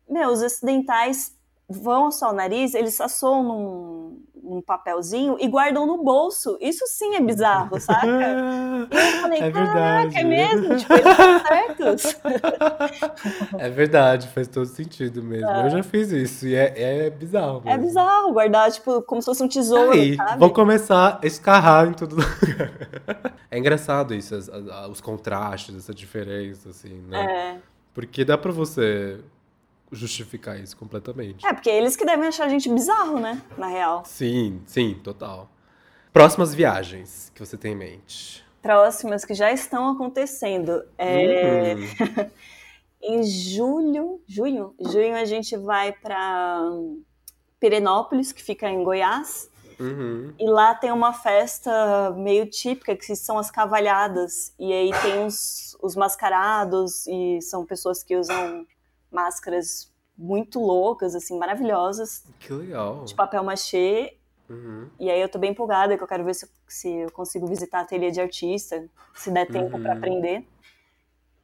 [0.08, 1.35] "Meu, os ocidentais
[1.68, 6.56] vão só o nariz, eles assoam num, num papelzinho e guardam no bolso.
[6.60, 8.06] Isso sim é bizarro, saca?
[8.88, 10.16] E eu falei, É caraca, verdade.
[10.18, 10.76] é mesmo?
[10.76, 12.16] Tipo, eles estão certos.
[13.58, 15.48] É verdade, faz todo sentido mesmo.
[15.50, 17.62] Eu já fiz isso e é, é bizarro.
[17.64, 17.86] É mesmo.
[17.86, 20.38] bizarro guardar, tipo, como se fosse um tesouro, Aí, sabe?
[20.38, 22.72] vou começar a escarrar em todo lugar.
[23.50, 24.34] É engraçado isso,
[24.90, 27.24] os contrastes, essa diferença, assim, né?
[27.24, 27.58] É.
[27.94, 29.18] Porque dá pra você
[29.92, 31.46] justificar isso completamente.
[31.46, 33.40] é, porque eles que devem achar a gente bizarro, né?
[33.56, 34.04] Na real.
[34.04, 35.48] Sim, sim, total.
[36.12, 38.44] Próximas viagens que você tem em mente.
[38.62, 40.82] Próximas que já estão acontecendo.
[40.98, 42.30] É, Hum,
[43.02, 46.60] Em julho, junho, junho a gente vai pra
[47.60, 49.48] Pirenópolis, que fica em Goiás.
[49.78, 50.32] uhum.
[50.38, 54.52] E lá tem uma festa meio típica, que são as cavalhadas.
[54.58, 58.66] E aí tem os, os mascarados, e são pessoas que usam
[59.10, 63.04] máscaras muito loucas, assim, maravilhosas, Que legal.
[63.04, 64.16] de papel machê.
[64.48, 64.88] Uhum.
[64.98, 67.78] E aí eu tô bem empolgada, que eu quero ver se, se eu consigo visitar
[67.78, 68.84] a ateliê de artista,
[69.14, 69.82] se der tempo Uhum.
[69.82, 70.46] pra aprender.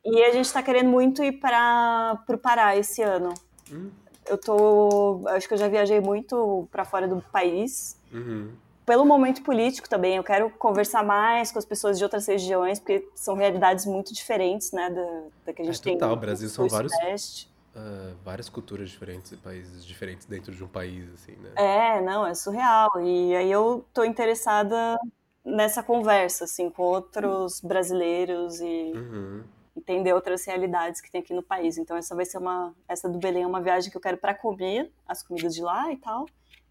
[0.04, 3.34] E a gente tá querendo muito ir para pro Pará esse ano.
[3.70, 3.90] Hum.
[4.26, 8.52] Eu tô, acho que eu já viajei muito pra fora do país Uhum.
[8.86, 13.08] pelo momento político também, eu quero conversar mais com as pessoas de outras regiões, porque
[13.16, 16.20] são realidades muito diferentes, né, da, da que a gente É tem total, no o
[16.20, 17.51] Brasil são vários- Sudeste.
[17.75, 21.51] Ah, várias culturas diferentes e países diferentes dentro de um país, assim, né?
[21.57, 22.91] É, não, é surreal.
[23.03, 24.99] E aí eu tô interessada
[25.45, 29.45] nessa conversa, assim, com outros brasileiros e Uhum.
[29.77, 31.79] entender outras realidades que tem aqui no país.
[31.79, 34.35] Então essa vai ser uma, essa do Belém é uma viagem que eu quero para
[34.35, 36.27] comer as comidas de lá e tal,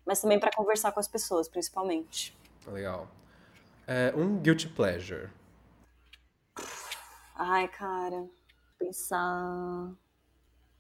[0.05, 2.35] mas também para conversar com as pessoas, principalmente.
[2.67, 3.07] Legal.
[3.87, 5.29] É, um guilty pleasure.
[7.35, 8.29] Ai, cara,
[8.77, 9.91] pensar.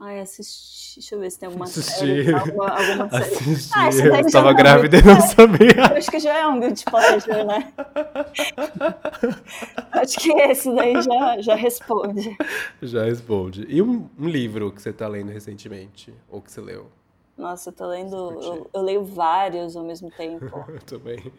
[0.03, 0.99] Ai, assistir.
[0.99, 2.25] Deixa eu ver se tem alguma Assistir.
[2.25, 2.33] série.
[2.33, 3.23] Alguma, alguma série.
[3.53, 3.71] Assistir.
[3.75, 3.89] Ah,
[4.19, 5.85] eu estava é grávida e não sabia.
[5.95, 7.71] Acho que já é um guilty pleasure, né?
[9.93, 12.35] Acho que esse daí já, já responde.
[12.81, 13.63] Já responde.
[13.69, 16.11] E um, um livro que você tá lendo recentemente?
[16.29, 16.87] Ou que você leu?
[17.37, 18.15] Nossa, eu tô lendo.
[18.41, 20.45] Eu, eu leio vários ao mesmo tempo.
[20.67, 21.31] Eu também.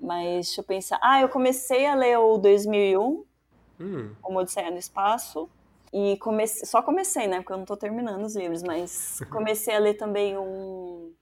[0.00, 0.98] Mas deixa eu pensar.
[1.02, 3.24] Ah, eu comecei a ler o 2001,
[3.78, 5.48] Hum, Uma Odisseia no Espaço.
[5.92, 7.38] E comecei, só comecei, né?
[7.40, 11.12] Porque eu não tô terminando os livros, mas comecei a ler também um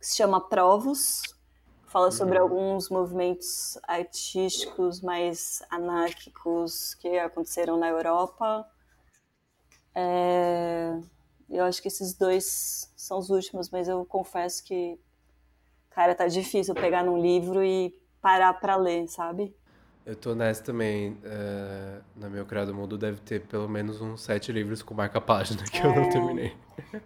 [0.00, 1.22] que se chama Provos.
[1.86, 2.42] Fala sobre Uhum.
[2.42, 8.66] alguns movimentos artísticos mais anárquicos que aconteceram na Europa.
[9.94, 11.00] É,
[11.48, 14.98] Eu acho que esses dois são os últimos, mas eu confesso que,
[15.90, 17.90] cara, tá difícil pegar num livro e
[18.22, 19.54] parar pra ler, sabe?
[20.10, 21.16] Eu tô nessa também.
[21.24, 25.80] é, na meu Criado Mundo deve ter pelo menos uns sete livros com marca-página que
[25.84, 26.52] eu não terminei.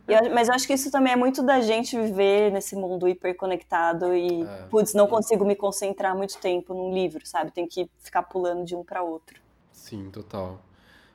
[0.08, 3.08] E eu- mas eu acho que isso também é muito da gente viver nesse mundo
[3.08, 4.66] hiperconectado e, É.
[4.70, 7.50] putz, não consigo me concentrar muito tempo num livro, sabe?
[7.50, 9.40] Tem que ficar pulando de um pra outro.
[9.72, 10.60] Sim, total.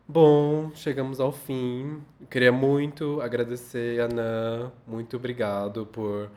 [0.08, 2.02] Bom, chegamos ao fim.
[2.20, 4.72] Eu queria muito agradecer a Nan.
[4.88, 6.30] Muito obrigado por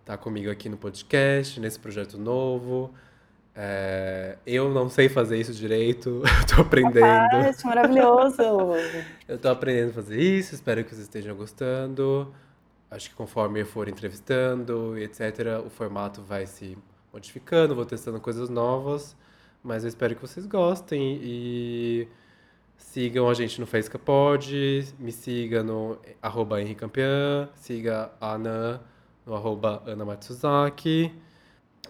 [0.00, 2.92] estar comigo aqui no podcast, nesse projeto novo.
[3.54, 7.04] É, eu não sei fazer isso direito, eu tô aprendendo.
[7.04, 8.42] É maravilhoso!
[9.28, 12.32] Eu tô aprendendo a fazer isso, espero que vocês estejam gostando.
[12.90, 16.76] Acho que conforme eu for entrevistando e etc., o formato vai se
[17.12, 19.16] modificando, vou testando coisas novas.
[19.62, 22.08] Mas eu espero que vocês gostem e
[22.78, 28.80] sigam a gente no Faísca Pod, me siga no arroba Henrique Campeã, siga a Ana
[29.26, 31.12] no arroba Ana Matsuzaki.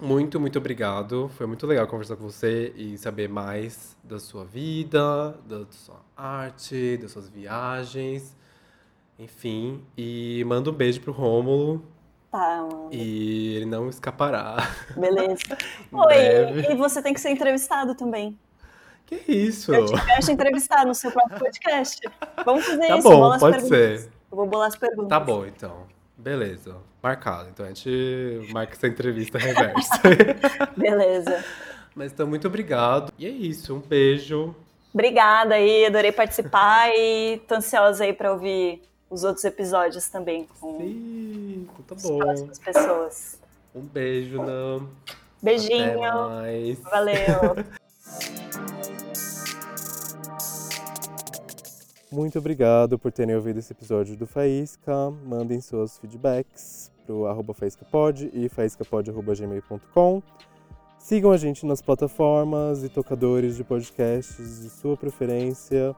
[0.00, 1.30] Muito, muito obrigado.
[1.36, 6.96] Foi muito legal conversar com você e saber mais da sua vida, da sua arte,
[6.96, 8.36] das suas viagens.
[9.18, 11.84] Enfim, e manda um beijo pro Rômulo.
[12.30, 12.88] Tá, mano.
[12.90, 14.56] E ele não escapará.
[14.96, 15.58] Beleza.
[15.92, 18.38] Oi, e você tem que ser entrevistado também.
[19.04, 19.74] Que isso?
[19.74, 22.00] Eu te deixo entrevistar no seu próprio podcast.
[22.44, 23.08] Vamos fazer tá isso.
[23.08, 24.08] Bom, pode ser.
[24.30, 25.08] Eu vou bolar as perguntas.
[25.08, 25.86] Tá bom, então.
[26.16, 26.76] Beleza.
[27.02, 27.48] Marcado.
[27.50, 30.00] Então a gente marca essa entrevista reversa.
[30.76, 31.44] Beleza.
[31.94, 33.12] Mas então, muito obrigado.
[33.18, 33.74] E é isso.
[33.74, 34.54] Um beijo.
[34.92, 40.78] Obrigada aí, adorei participar e tô ansiosa aí pra ouvir os outros episódios também com
[40.78, 42.18] Sim, então tá bom.
[42.18, 43.38] as próximas pessoas.
[43.72, 44.88] Um beijo, Nam.
[45.40, 46.02] Beijinho.
[46.02, 46.80] Até mais.
[46.80, 47.16] Valeu.
[52.10, 54.92] Muito obrigado por terem ouvido esse episódio do Faísca.
[55.24, 60.22] Mandem seus feedbacks pro arroba faíscapod e faíscapod.gmail.com.
[60.98, 65.96] Sigam a gente nas plataformas e tocadores de podcasts de sua preferência.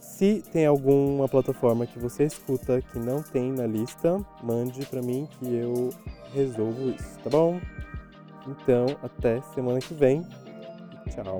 [0.00, 5.28] Se tem alguma plataforma que você escuta que não tem na lista, mande para mim
[5.38, 5.90] que eu
[6.32, 7.60] resolvo isso, tá bom?
[8.46, 10.26] Então, até semana que vem.
[11.10, 11.38] Tchau.